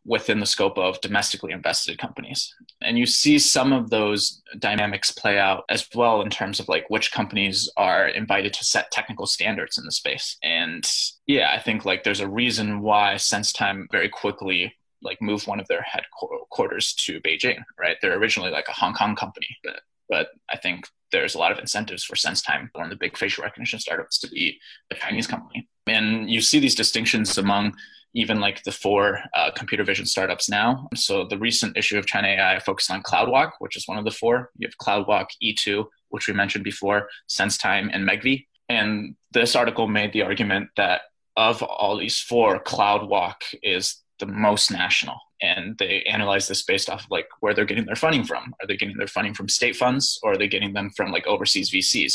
within 0.05 0.39
the 0.39 0.45
scope 0.45 0.77
of 0.77 0.99
domestically 1.01 1.51
invested 1.51 1.97
companies. 1.99 2.53
And 2.81 2.97
you 2.97 3.05
see 3.05 3.37
some 3.37 3.71
of 3.71 3.89
those 3.89 4.41
dynamics 4.57 5.11
play 5.11 5.37
out 5.37 5.63
as 5.69 5.87
well 5.93 6.21
in 6.21 6.29
terms 6.29 6.59
of 6.59 6.67
like 6.67 6.89
which 6.89 7.11
companies 7.11 7.69
are 7.77 8.07
invited 8.07 8.53
to 8.53 8.65
set 8.65 8.91
technical 8.91 9.27
standards 9.27 9.77
in 9.77 9.85
the 9.85 9.91
space. 9.91 10.37
And 10.41 10.87
yeah, 11.27 11.51
I 11.53 11.59
think 11.59 11.85
like 11.85 12.03
there's 12.03 12.19
a 12.19 12.29
reason 12.29 12.81
why 12.81 13.13
SenseTime 13.15 13.85
very 13.91 14.09
quickly 14.09 14.73
like 15.03 15.21
moved 15.21 15.47
one 15.47 15.59
of 15.59 15.67
their 15.67 15.83
headquarters 15.83 16.93
to 16.93 17.19
Beijing, 17.21 17.63
right? 17.79 17.97
They're 18.01 18.17
originally 18.17 18.51
like 18.51 18.67
a 18.69 18.73
Hong 18.73 18.93
Kong 18.93 19.15
company, 19.15 19.57
but 19.63 19.81
but 20.09 20.27
I 20.49 20.57
think 20.57 20.87
there's 21.13 21.35
a 21.35 21.37
lot 21.37 21.53
of 21.53 21.59
incentives 21.59 22.03
for 22.03 22.15
SenseTime, 22.15 22.69
one 22.73 22.85
of 22.85 22.89
the 22.89 22.97
big 22.97 23.17
facial 23.17 23.43
recognition 23.43 23.79
startups, 23.79 24.19
to 24.19 24.29
be 24.29 24.59
a 24.91 24.95
Chinese 24.95 25.25
company. 25.25 25.69
And 25.87 26.29
you 26.29 26.41
see 26.41 26.59
these 26.59 26.75
distinctions 26.75 27.37
among 27.37 27.73
even 28.13 28.39
like 28.39 28.63
the 28.63 28.71
four 28.71 29.19
uh, 29.33 29.51
computer 29.51 29.83
vision 29.83 30.05
startups 30.05 30.49
now. 30.49 30.87
So 30.95 31.25
the 31.25 31.37
recent 31.37 31.77
issue 31.77 31.97
of 31.97 32.05
China 32.05 32.27
AI 32.27 32.59
focused 32.59 32.91
on 32.91 33.03
CloudWalk, 33.03 33.51
which 33.59 33.77
is 33.77 33.87
one 33.87 33.97
of 33.97 34.05
the 34.05 34.11
four. 34.11 34.51
You 34.57 34.67
have 34.67 34.77
CloudWalk, 34.77 35.27
Yitu, 35.43 35.85
which 36.09 36.27
we 36.27 36.33
mentioned 36.33 36.63
before, 36.63 37.07
SenseTime, 37.29 37.89
and 37.93 38.07
Megvii. 38.07 38.45
And 38.69 39.15
this 39.31 39.55
article 39.55 39.87
made 39.87 40.13
the 40.13 40.23
argument 40.23 40.69
that 40.77 41.01
of 41.37 41.63
all 41.63 41.97
these 41.97 42.19
four, 42.19 42.61
CloudWalk 42.63 43.35
is 43.63 44.01
the 44.19 44.25
most 44.25 44.71
national. 44.71 45.17
And 45.41 45.77
they 45.79 46.03
analyze 46.03 46.47
this 46.47 46.61
based 46.63 46.89
off 46.89 47.05
of 47.05 47.11
like 47.11 47.27
where 47.39 47.53
they're 47.53 47.65
getting 47.65 47.85
their 47.85 47.95
funding 47.95 48.23
from. 48.23 48.53
Are 48.61 48.67
they 48.67 48.77
getting 48.77 48.97
their 48.97 49.07
funding 49.07 49.33
from 49.33 49.49
state 49.49 49.75
funds 49.75 50.19
or 50.21 50.33
are 50.33 50.37
they 50.37 50.47
getting 50.47 50.73
them 50.73 50.91
from 50.91 51.11
like 51.11 51.25
overseas 51.25 51.71
VCs? 51.71 52.13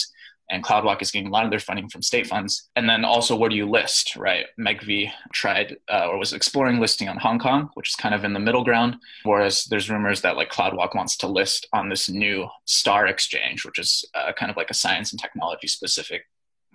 And 0.50 0.62
CloudWalk 0.62 1.02
is 1.02 1.10
getting 1.10 1.28
a 1.28 1.32
lot 1.32 1.44
of 1.44 1.50
their 1.50 1.60
funding 1.60 1.88
from 1.88 2.02
state 2.02 2.26
funds. 2.26 2.68
And 2.76 2.88
then 2.88 3.04
also, 3.04 3.36
where 3.36 3.50
do 3.50 3.56
you 3.56 3.68
list, 3.68 4.16
right? 4.16 4.46
Megvii 4.58 5.10
tried 5.32 5.76
uh, 5.92 6.08
or 6.08 6.18
was 6.18 6.32
exploring 6.32 6.80
listing 6.80 7.08
on 7.08 7.18
Hong 7.18 7.38
Kong, 7.38 7.70
which 7.74 7.90
is 7.90 7.96
kind 7.96 8.14
of 8.14 8.24
in 8.24 8.32
the 8.32 8.40
middle 8.40 8.64
ground. 8.64 8.96
Whereas 9.24 9.64
there's 9.64 9.90
rumors 9.90 10.20
that 10.22 10.36
like 10.36 10.50
CloudWalk 10.50 10.94
wants 10.94 11.16
to 11.18 11.26
list 11.26 11.68
on 11.72 11.88
this 11.88 12.08
new 12.08 12.46
Star 12.64 13.06
Exchange, 13.06 13.64
which 13.64 13.78
is 13.78 14.04
uh, 14.14 14.32
kind 14.32 14.50
of 14.50 14.56
like 14.56 14.70
a 14.70 14.74
science 14.74 15.12
and 15.12 15.20
technology 15.20 15.66
specific 15.66 16.26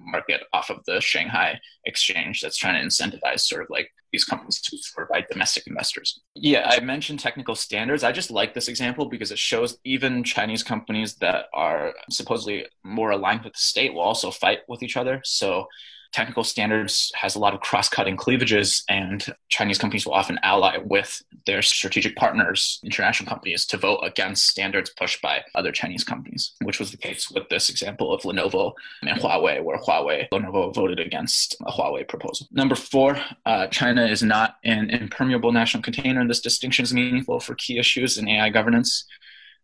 market 0.05 0.41
off 0.53 0.69
of 0.69 0.83
the 0.85 0.99
Shanghai 1.01 1.59
exchange 1.85 2.41
that's 2.41 2.57
trying 2.57 2.81
to 2.81 2.87
incentivize 2.87 3.41
sort 3.41 3.63
of 3.63 3.69
like 3.69 3.91
these 4.11 4.25
companies 4.25 4.59
to 4.61 4.77
provide 4.95 5.25
domestic 5.31 5.67
investors. 5.67 6.21
Yeah, 6.35 6.69
I 6.69 6.79
mentioned 6.81 7.19
technical 7.19 7.55
standards. 7.55 8.03
I 8.03 8.11
just 8.11 8.31
like 8.31 8.53
this 8.53 8.67
example 8.67 9.07
because 9.07 9.31
it 9.31 9.39
shows 9.39 9.77
even 9.85 10.23
Chinese 10.23 10.63
companies 10.63 11.15
that 11.15 11.45
are 11.53 11.93
supposedly 12.09 12.65
more 12.83 13.11
aligned 13.11 13.43
with 13.43 13.53
the 13.53 13.59
state 13.59 13.93
will 13.93 14.01
also 14.01 14.31
fight 14.31 14.59
with 14.67 14.83
each 14.83 14.97
other. 14.97 15.21
So 15.23 15.67
technical 16.11 16.43
standards 16.43 17.11
has 17.15 17.35
a 17.35 17.39
lot 17.39 17.53
of 17.53 17.61
cross-cutting 17.61 18.17
cleavages 18.17 18.83
and 18.89 19.33
chinese 19.49 19.77
companies 19.77 20.05
will 20.05 20.13
often 20.13 20.39
ally 20.43 20.77
with 20.83 21.21
their 21.45 21.61
strategic 21.61 22.15
partners 22.15 22.79
international 22.83 23.27
companies 23.27 23.65
to 23.65 23.77
vote 23.77 23.99
against 24.03 24.47
standards 24.47 24.89
pushed 24.89 25.21
by 25.21 25.41
other 25.55 25.71
chinese 25.71 26.03
companies 26.03 26.53
which 26.63 26.79
was 26.79 26.91
the 26.91 26.97
case 26.97 27.31
with 27.31 27.47
this 27.49 27.69
example 27.69 28.13
of 28.13 28.21
lenovo 28.21 28.73
and 29.03 29.19
huawei 29.19 29.63
where 29.63 29.77
huawei 29.77 30.27
lenovo 30.29 30.73
voted 30.73 30.99
against 30.99 31.55
a 31.65 31.71
huawei 31.71 32.07
proposal. 32.07 32.47
Number 32.51 32.75
four 32.75 33.19
uh, 33.45 33.67
china 33.67 34.05
is 34.05 34.23
not 34.23 34.57
an 34.63 34.89
impermeable 34.89 35.51
national 35.51 35.83
container. 35.83 36.21
And 36.21 36.29
this 36.29 36.41
distinction 36.41 36.83
is 36.83 36.93
meaningful 36.93 37.39
for 37.39 37.55
key 37.55 37.77
issues 37.79 38.17
in 38.17 38.27
ai 38.27 38.49
governance. 38.49 39.05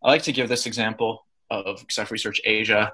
I 0.03 0.07
like 0.09 0.23
to 0.23 0.31
give 0.31 0.49
this 0.49 0.65
example 0.65 1.25
of 1.49 1.85
Ceph 1.89 2.11
Research 2.11 2.41
Asia 2.43 2.91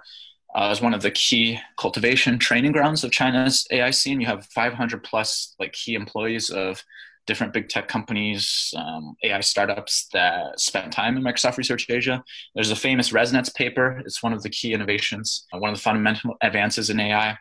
uh, 0.55 0.69
is 0.71 0.81
one 0.81 0.93
of 0.93 1.01
the 1.01 1.11
key 1.11 1.59
cultivation 1.77 2.37
training 2.37 2.71
grounds 2.71 3.03
of 3.03 3.11
China's 3.11 3.65
AI 3.71 3.91
scene. 3.91 4.21
You 4.21 4.27
have 4.27 4.45
500 4.47 5.03
plus 5.03 5.55
like 5.59 5.73
key 5.73 5.95
employees 5.95 6.49
of 6.49 6.83
different 7.25 7.53
big 7.53 7.69
tech 7.69 7.87
companies, 7.87 8.73
um, 8.77 9.15
AI 9.23 9.39
startups 9.39 10.07
that 10.13 10.59
spent 10.59 10.91
time 10.91 11.15
in 11.17 11.23
Microsoft 11.23 11.57
Research 11.57 11.89
Asia. 11.89 12.23
There's 12.53 12.71
a 12.71 12.75
famous 12.75 13.11
ResNets 13.11 13.53
paper. 13.53 14.01
It's 14.05 14.21
one 14.21 14.33
of 14.33 14.43
the 14.43 14.49
key 14.49 14.73
innovations, 14.73 15.45
one 15.51 15.71
of 15.71 15.77
the 15.77 15.81
fundamental 15.81 16.35
advances 16.41 16.89
in 16.89 16.99
AI. 16.99 17.37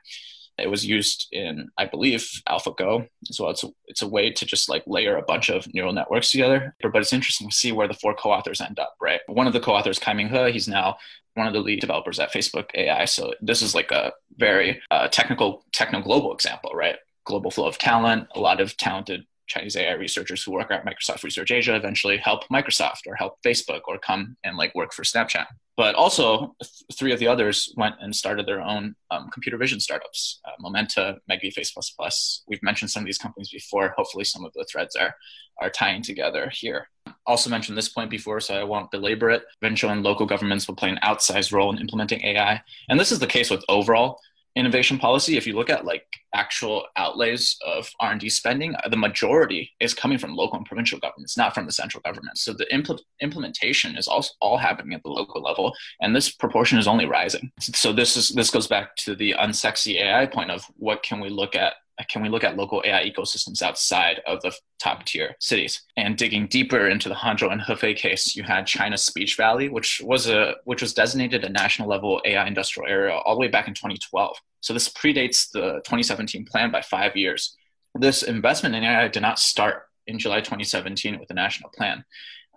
It 0.58 0.70
was 0.70 0.86
used 0.86 1.28
in, 1.32 1.70
I 1.78 1.86
believe, 1.86 2.28
AlphaGo 2.48 3.08
as 3.28 3.40
well. 3.40 3.50
It's 3.50 3.64
a, 3.64 3.68
it's 3.86 4.02
a 4.02 4.08
way 4.08 4.30
to 4.30 4.46
just 4.46 4.68
like 4.68 4.84
layer 4.86 5.16
a 5.16 5.22
bunch 5.22 5.48
of 5.48 5.66
neural 5.72 5.92
networks 5.92 6.30
together. 6.30 6.74
But 6.82 6.96
it's 6.96 7.12
interesting 7.12 7.48
to 7.48 7.56
see 7.56 7.72
where 7.72 7.88
the 7.88 7.94
four 7.94 8.14
co-authors 8.14 8.60
end 8.60 8.78
up, 8.78 8.94
right? 9.00 9.20
One 9.26 9.46
of 9.46 9.52
the 9.52 9.60
co-authors, 9.60 9.98
Kai-Ming 9.98 10.28
He, 10.28 10.52
he's 10.52 10.68
now 10.68 10.96
one 11.34 11.46
of 11.46 11.52
the 11.52 11.60
lead 11.60 11.80
developers 11.80 12.20
at 12.20 12.32
Facebook 12.32 12.66
AI. 12.74 13.06
So 13.06 13.32
this 13.40 13.62
is 13.62 13.74
like 13.74 13.90
a 13.90 14.12
very 14.36 14.80
uh, 14.90 15.08
technical, 15.08 15.64
techno 15.72 16.02
global 16.02 16.34
example, 16.34 16.70
right? 16.74 16.96
Global 17.24 17.50
flow 17.50 17.66
of 17.66 17.78
talent, 17.78 18.28
a 18.34 18.40
lot 18.40 18.60
of 18.60 18.76
talented 18.76 19.24
Chinese 19.52 19.76
AI 19.76 19.92
researchers 19.92 20.42
who 20.42 20.52
work 20.52 20.70
at 20.70 20.86
Microsoft 20.86 21.22
Research 21.22 21.50
Asia 21.50 21.74
eventually 21.76 22.16
help 22.16 22.48
Microsoft 22.48 23.06
or 23.06 23.14
help 23.14 23.38
Facebook 23.44 23.82
or 23.86 23.98
come 23.98 24.36
and 24.44 24.56
like 24.56 24.74
work 24.74 24.92
for 24.94 25.02
Snapchat. 25.02 25.46
But 25.76 25.94
also, 25.94 26.54
th- 26.62 26.98
three 26.98 27.12
of 27.12 27.18
the 27.18 27.28
others 27.28 27.72
went 27.76 27.94
and 28.00 28.14
started 28.14 28.46
their 28.46 28.60
own 28.60 28.94
um, 29.10 29.30
computer 29.30 29.56
vision 29.58 29.80
startups: 29.80 30.40
uh, 30.46 30.52
Momenta, 30.60 31.18
Megvii, 31.30 31.52
Face 31.52 31.70
Plus 31.70 31.90
Plus. 31.90 32.44
We've 32.46 32.62
mentioned 32.62 32.90
some 32.90 33.02
of 33.02 33.06
these 33.06 33.18
companies 33.18 33.50
before. 33.50 33.94
Hopefully, 33.96 34.24
some 34.24 34.44
of 34.44 34.52
the 34.54 34.66
threads 34.70 34.96
are 34.96 35.14
are 35.60 35.70
tying 35.70 36.02
together 36.02 36.50
here. 36.52 36.88
Also 37.26 37.50
mentioned 37.50 37.76
this 37.76 37.88
point 37.88 38.10
before, 38.10 38.40
so 38.40 38.54
I 38.54 38.64
won't 38.64 38.90
belabor 38.90 39.30
it. 39.30 39.44
Provincial 39.60 39.90
and 39.90 40.02
local 40.02 40.26
governments 40.26 40.66
will 40.66 40.76
play 40.76 40.90
an 40.90 40.98
outsized 41.04 41.52
role 41.52 41.72
in 41.72 41.78
implementing 41.78 42.22
AI, 42.22 42.60
and 42.88 42.98
this 42.98 43.12
is 43.12 43.18
the 43.18 43.26
case 43.26 43.50
with 43.50 43.64
overall 43.68 44.18
innovation 44.56 44.98
policy 44.98 45.36
if 45.36 45.46
you 45.46 45.54
look 45.54 45.70
at 45.70 45.84
like 45.84 46.04
actual 46.34 46.84
outlays 46.96 47.56
of 47.66 47.90
r&d 48.00 48.28
spending 48.28 48.74
the 48.90 48.96
majority 48.96 49.70
is 49.80 49.94
coming 49.94 50.18
from 50.18 50.34
local 50.34 50.56
and 50.56 50.66
provincial 50.66 50.98
governments 50.98 51.36
not 51.36 51.54
from 51.54 51.66
the 51.66 51.72
central 51.72 52.00
government. 52.02 52.38
So 52.38 52.52
the 52.52 52.66
impl- 52.72 53.00
implementation 53.20 53.96
is 53.96 54.08
also 54.08 54.32
all 54.40 54.56
happening 54.56 54.94
at 54.94 55.02
the 55.02 55.10
local 55.10 55.42
level 55.42 55.74
and 56.00 56.14
this 56.14 56.32
proportion 56.32 56.78
is 56.78 56.88
only 56.88 57.06
rising. 57.06 57.50
So 57.60 57.92
this 57.92 58.16
is 58.16 58.30
this 58.30 58.50
goes 58.50 58.66
back 58.66 58.96
to 58.96 59.14
the 59.14 59.34
unsexy 59.38 60.00
ai 60.00 60.26
point 60.26 60.50
of 60.50 60.64
what 60.76 61.02
can 61.02 61.20
we 61.20 61.28
look 61.28 61.54
at 61.54 61.74
can 62.08 62.22
we 62.22 62.28
look 62.28 62.44
at 62.44 62.56
local 62.56 62.82
AI 62.84 63.10
ecosystems 63.10 63.62
outside 63.62 64.20
of 64.26 64.40
the 64.42 64.52
top 64.78 65.04
tier 65.04 65.36
cities? 65.40 65.82
And 65.96 66.16
digging 66.16 66.46
deeper 66.46 66.88
into 66.88 67.08
the 67.08 67.14
Hangzhou 67.14 67.52
and 67.52 67.60
Hefei 67.60 67.96
case, 67.96 68.36
you 68.36 68.42
had 68.42 68.66
China's 68.66 69.02
Speech 69.02 69.36
Valley, 69.36 69.68
which 69.68 70.00
was 70.04 70.28
a 70.28 70.54
which 70.64 70.82
was 70.82 70.94
designated 70.94 71.44
a 71.44 71.48
national 71.48 71.88
level 71.88 72.20
AI 72.24 72.46
industrial 72.46 72.88
area 72.88 73.14
all 73.14 73.34
the 73.34 73.40
way 73.40 73.48
back 73.48 73.68
in 73.68 73.74
2012. 73.74 74.36
So 74.60 74.72
this 74.72 74.88
predates 74.88 75.50
the 75.50 75.80
2017 75.84 76.44
plan 76.44 76.70
by 76.70 76.82
five 76.82 77.16
years. 77.16 77.56
This 77.98 78.22
investment 78.22 78.74
in 78.74 78.84
AI 78.84 79.08
did 79.08 79.22
not 79.22 79.38
start 79.38 79.84
in 80.06 80.18
July 80.18 80.40
2017 80.40 81.18
with 81.18 81.28
the 81.28 81.34
national 81.34 81.70
plan. 81.70 82.04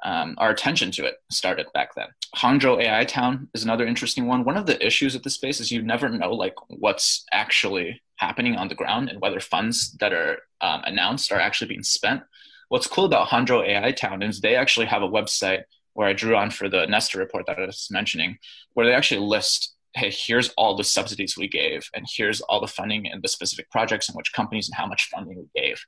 Um, 0.04 0.36
our 0.38 0.52
attention 0.52 0.92
to 0.92 1.06
it 1.06 1.16
started 1.32 1.68
back 1.74 1.96
then. 1.96 2.08
Hangzhou 2.36 2.84
AI 2.84 3.06
Town 3.06 3.48
is 3.54 3.64
another 3.64 3.88
interesting 3.88 4.28
one. 4.28 4.44
One 4.44 4.58
of 4.58 4.66
the 4.66 4.84
issues 4.86 5.14
with 5.14 5.24
this 5.24 5.36
space 5.36 5.60
is 5.60 5.72
you 5.72 5.82
never 5.82 6.10
know 6.10 6.32
like 6.32 6.54
what's 6.68 7.26
actually 7.32 8.02
happening 8.18 8.56
on 8.56 8.68
the 8.68 8.76
ground 8.76 9.10
and 9.10 9.20
whether 9.20 9.40
funds 9.40 9.94
that 10.00 10.14
are 10.14 10.38
um, 10.62 10.82
announced 10.86 11.32
are 11.32 11.40
actually 11.40 11.70
being 11.70 11.84
spent. 11.84 12.22
What's 12.70 12.88
cool 12.88 13.06
about 13.06 13.30
Hangzhou 13.30 13.68
AI 13.68 13.92
Town 13.92 14.22
is 14.22 14.42
they 14.42 14.56
actually 14.56 14.86
have 14.88 15.02
a 15.02 15.10
website 15.10 15.64
where 15.94 16.08
I 16.08 16.14
drew 16.14 16.36
on 16.36 16.52
for 16.52 16.70
the 16.70 16.86
Nesta 16.86 17.18
report 17.18 17.46
that 17.48 17.58
I 17.58 17.66
was 17.66 17.88
mentioning, 17.90 18.38
where 18.74 18.86
they 18.86 18.94
actually 18.94 19.22
list, 19.22 19.76
hey, 19.96 20.12
here's 20.12 20.50
all 20.50 20.76
the 20.76 20.84
subsidies 20.84 21.38
we 21.38 21.48
gave, 21.48 21.90
and 21.94 22.06
here's 22.08 22.42
all 22.42 22.60
the 22.60 22.68
funding 22.68 23.08
and 23.08 23.24
the 23.24 23.30
specific 23.30 23.72
projects 23.72 24.10
and 24.10 24.16
which 24.16 24.34
companies 24.34 24.68
and 24.68 24.76
how 24.76 24.86
much 24.86 25.10
funding 25.12 25.38
we 25.38 25.62
gave. 25.62 25.84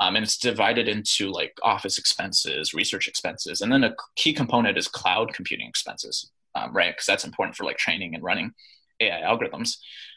Um, 0.00 0.16
and 0.16 0.24
it's 0.24 0.38
divided 0.38 0.88
into 0.88 1.30
like 1.30 1.56
office 1.62 1.98
expenses, 1.98 2.74
research 2.74 3.06
expenses, 3.08 3.60
and 3.60 3.72
then 3.72 3.84
a 3.84 3.94
key 4.16 4.32
component 4.32 4.76
is 4.76 4.88
cloud 4.88 5.32
computing 5.32 5.68
expenses, 5.68 6.30
um, 6.54 6.72
right? 6.74 6.92
Because 6.94 7.06
that's 7.06 7.24
important 7.24 7.56
for 7.56 7.64
like 7.64 7.76
training 7.76 8.14
and 8.14 8.24
running 8.24 8.52
AI 9.00 9.22
algorithms. 9.22 9.76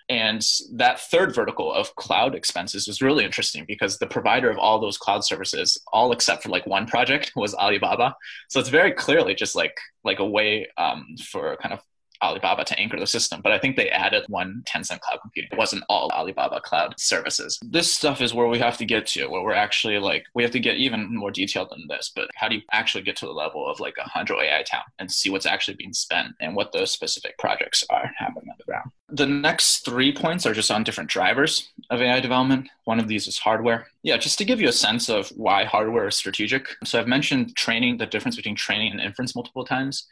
And 0.10 0.42
that 0.74 1.02
third 1.02 1.36
vertical 1.36 1.74
of 1.74 1.94
cloud 1.96 2.34
expenses 2.34 2.88
was 2.88 3.02
really 3.02 3.26
interesting 3.26 3.66
because 3.68 3.98
the 3.98 4.08
provider 4.08 4.50
of 4.50 4.58
all 4.58 4.80
those 4.80 4.98
cloud 4.98 5.26
services, 5.26 5.78
all 5.92 6.14
except 6.14 6.44
for 6.44 6.50
like 6.50 6.66
one 6.66 6.88
project, 6.88 7.34
was 7.36 7.54
Alibaba. 7.54 8.16
So 8.50 8.60
it's 8.60 8.70
very 8.70 8.94
clearly 8.94 9.36
just 9.36 9.56
like 9.56 9.76
like 10.06 10.20
a 10.20 10.26
way 10.26 10.68
um, 10.78 11.16
for 11.30 11.58
kind 11.58 11.74
of 11.74 11.82
Alibaba 12.22 12.64
to 12.66 12.80
anchor 12.80 13.00
the 13.00 13.08
system, 13.08 13.42
but 13.42 13.52
I 13.52 13.60
think 13.60 13.76
they 13.76 13.90
added 13.90 14.26
one 14.28 14.64
Tencent 14.66 15.00
cloud 15.02 15.20
computing. 15.22 15.50
It 15.52 15.58
wasn't 15.58 15.84
all 15.90 16.10
Alibaba 16.12 16.62
cloud 16.62 17.00
services. 17.00 17.60
This 17.62 17.94
stuff 17.94 18.22
is 18.22 18.34
where 18.34 18.48
we 18.48 18.60
have 18.60 18.78
to 18.78 18.86
get 18.86 19.08
to, 19.08 19.28
where 19.28 19.44
we're 19.44 19.54
actually 19.54 20.00
like, 20.00 20.26
we 20.34 20.44
have 20.44 20.52
to 20.52 20.60
get 20.60 20.78
even 20.78 21.16
more 21.16 21.32
detailed 21.32 21.70
than 21.72 21.88
this, 21.88 22.12
but 22.16 22.30
how 22.36 22.48
do 22.48 22.56
you 22.56 22.62
actually 22.72 23.04
get 23.04 23.16
to 23.18 23.26
the 23.26 23.32
level 23.32 23.68
of 23.68 23.80
like 23.80 23.96
a 23.98 24.10
Hangzhou 24.10 24.42
AI 24.42 24.64
town 24.64 24.84
and 25.00 25.12
see 25.12 25.30
what's 25.30 25.46
actually 25.46 25.76
being 25.76 25.94
spent 25.94 26.36
and 26.40 26.56
what 26.56 26.72
those 26.72 26.92
specific 26.92 27.38
projects 27.38 27.84
are 27.90 28.12
happening 28.18 28.50
on 28.50 28.56
the 28.58 28.64
ground? 28.64 28.92
The 29.10 29.26
next 29.26 29.86
three 29.86 30.14
points 30.14 30.46
are 30.46 30.54
just 30.54 30.70
on 30.70 30.84
different 30.84 31.10
drivers 31.10 31.70
of 31.90 32.02
AI 32.02 32.20
development. 32.20 32.70
One 32.84 33.00
of 33.00 33.08
these 33.08 33.28
is 33.28 33.38
hardware. 33.38 33.88
Yeah, 34.04 34.18
just 34.18 34.38
to 34.40 34.46
give 34.46 34.60
you 34.60 34.68
a 34.68 34.74
sense 34.74 35.10
of 35.10 35.30
why 35.30 35.64
hardware 35.64 36.08
is 36.08 36.18
strategic. 36.18 36.68
So 36.84 37.00
I've 37.00 37.08
mentioned 37.08 37.56
training, 37.56 37.98
the 37.98 38.06
difference 38.06 38.36
between 38.36 38.56
training 38.56 38.92
and 38.92 39.00
inference 39.00 39.36
multiple 39.36 39.64
times 39.64 40.08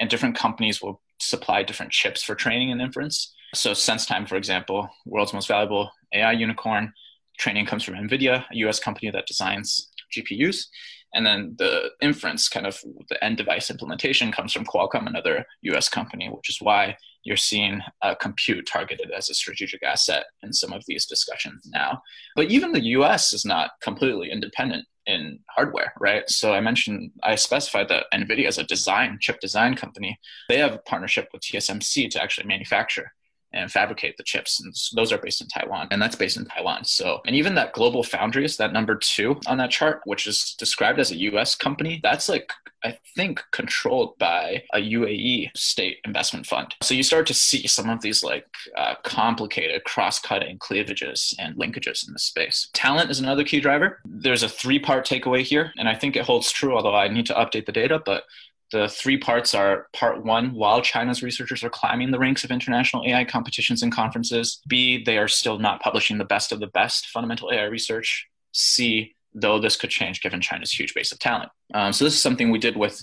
and 0.00 0.10
different 0.10 0.34
companies 0.34 0.82
will 0.82 1.00
supply 1.20 1.62
different 1.62 1.92
chips 1.92 2.22
for 2.22 2.34
training 2.34 2.72
and 2.72 2.80
inference. 2.80 3.32
So 3.54 3.72
SenseTime, 3.72 4.28
for 4.28 4.36
example, 4.36 4.88
world's 5.06 5.32
most 5.32 5.48
valuable 5.48 5.90
AI 6.12 6.32
unicorn, 6.32 6.92
training 7.38 7.66
comes 7.66 7.84
from 7.84 7.94
NVIDIA, 7.94 8.44
a 8.50 8.56
US 8.68 8.80
company 8.80 9.10
that 9.10 9.26
designs 9.26 9.90
GPUs. 10.16 10.66
And 11.14 11.26
then 11.26 11.54
the 11.58 11.90
inference, 12.00 12.48
kind 12.48 12.66
of 12.66 12.80
the 13.08 13.22
end 13.22 13.36
device 13.36 13.70
implementation, 13.70 14.32
comes 14.32 14.52
from 14.52 14.64
Qualcomm, 14.64 15.06
another 15.06 15.44
US 15.62 15.88
company, 15.88 16.28
which 16.28 16.48
is 16.48 16.58
why 16.60 16.96
you're 17.24 17.36
seeing 17.36 17.80
uh, 18.02 18.14
compute 18.14 18.66
targeted 18.66 19.10
as 19.10 19.28
a 19.28 19.34
strategic 19.34 19.82
asset 19.82 20.24
in 20.42 20.52
some 20.52 20.72
of 20.72 20.82
these 20.86 21.06
discussions 21.06 21.68
now. 21.72 22.02
But 22.36 22.50
even 22.50 22.72
the 22.72 22.84
US 22.96 23.32
is 23.32 23.44
not 23.44 23.72
completely 23.82 24.30
independent 24.30 24.86
in 25.06 25.40
hardware, 25.48 25.92
right? 25.98 26.28
So 26.28 26.52
I 26.54 26.60
mentioned 26.60 27.10
I 27.22 27.34
specified 27.34 27.88
that 27.88 28.06
NVIDIA 28.14 28.48
is 28.48 28.58
a 28.58 28.64
design 28.64 29.18
chip 29.20 29.40
design 29.40 29.74
company. 29.74 30.18
They 30.48 30.58
have 30.58 30.74
a 30.74 30.78
partnership 30.78 31.28
with 31.32 31.42
TSMC 31.42 32.10
to 32.10 32.22
actually 32.22 32.46
manufacture 32.46 33.12
and 33.52 33.70
fabricate 33.70 34.16
the 34.16 34.22
chips. 34.22 34.60
And 34.60 34.74
those 34.94 35.12
are 35.12 35.18
based 35.18 35.40
in 35.40 35.48
Taiwan, 35.48 35.88
and 35.90 36.00
that's 36.00 36.16
based 36.16 36.36
in 36.36 36.44
Taiwan. 36.44 36.84
So, 36.84 37.20
and 37.26 37.34
even 37.34 37.54
that 37.56 37.72
Global 37.72 38.02
Foundries, 38.02 38.56
that 38.56 38.72
number 38.72 38.96
two 38.96 39.40
on 39.46 39.58
that 39.58 39.70
chart, 39.70 40.00
which 40.04 40.26
is 40.26 40.54
described 40.58 40.98
as 40.98 41.10
a 41.10 41.16
US 41.16 41.54
company, 41.54 42.00
that's 42.02 42.28
like, 42.28 42.52
I 42.84 42.98
think, 43.14 43.42
controlled 43.50 44.16
by 44.18 44.62
a 44.72 44.78
UAE 44.78 45.50
state 45.56 45.98
investment 46.04 46.46
fund. 46.46 46.74
So 46.82 46.94
you 46.94 47.02
start 47.02 47.26
to 47.26 47.34
see 47.34 47.66
some 47.66 47.90
of 47.90 48.00
these 48.00 48.22
like 48.22 48.46
uh, 48.76 48.94
complicated 49.02 49.84
cross 49.84 50.18
cutting 50.18 50.58
cleavages 50.58 51.34
and 51.38 51.56
linkages 51.56 52.06
in 52.06 52.12
the 52.12 52.18
space. 52.18 52.68
Talent 52.72 53.10
is 53.10 53.20
another 53.20 53.44
key 53.44 53.60
driver. 53.60 54.00
There's 54.04 54.42
a 54.42 54.48
three 54.48 54.78
part 54.78 55.06
takeaway 55.06 55.42
here, 55.42 55.72
and 55.76 55.88
I 55.88 55.94
think 55.94 56.16
it 56.16 56.24
holds 56.24 56.50
true, 56.50 56.74
although 56.74 56.94
I 56.94 57.08
need 57.08 57.26
to 57.26 57.34
update 57.34 57.66
the 57.66 57.72
data, 57.72 58.00
but 58.04 58.24
the 58.72 58.88
three 58.88 59.18
parts 59.18 59.54
are 59.54 59.88
part 59.92 60.24
one, 60.24 60.54
while 60.54 60.80
China's 60.80 61.22
researchers 61.22 61.64
are 61.64 61.70
climbing 61.70 62.10
the 62.10 62.18
ranks 62.18 62.44
of 62.44 62.50
international 62.50 63.04
AI 63.06 63.24
competitions 63.24 63.82
and 63.82 63.92
conferences. 63.92 64.60
B, 64.68 65.02
they 65.02 65.18
are 65.18 65.28
still 65.28 65.58
not 65.58 65.80
publishing 65.80 66.18
the 66.18 66.24
best 66.24 66.52
of 66.52 66.60
the 66.60 66.68
best 66.68 67.08
fundamental 67.08 67.50
AI 67.52 67.64
research. 67.64 68.28
C, 68.52 69.14
though 69.34 69.58
this 69.58 69.76
could 69.76 69.90
change 69.90 70.20
given 70.20 70.40
China's 70.40 70.72
huge 70.72 70.94
base 70.94 71.12
of 71.12 71.18
talent. 71.18 71.50
Um, 71.74 71.92
so 71.92 72.04
this 72.04 72.14
is 72.14 72.22
something 72.22 72.50
we 72.50 72.58
did 72.58 72.76
with, 72.76 73.02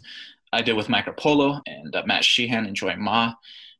I 0.53 0.61
did 0.61 0.75
with 0.75 0.87
MacroPolo 0.87 1.61
and 1.65 1.95
uh, 1.95 2.03
Matt 2.05 2.23
Sheehan 2.23 2.65
and 2.65 2.75
Joy 2.75 2.95
Ma 2.97 3.33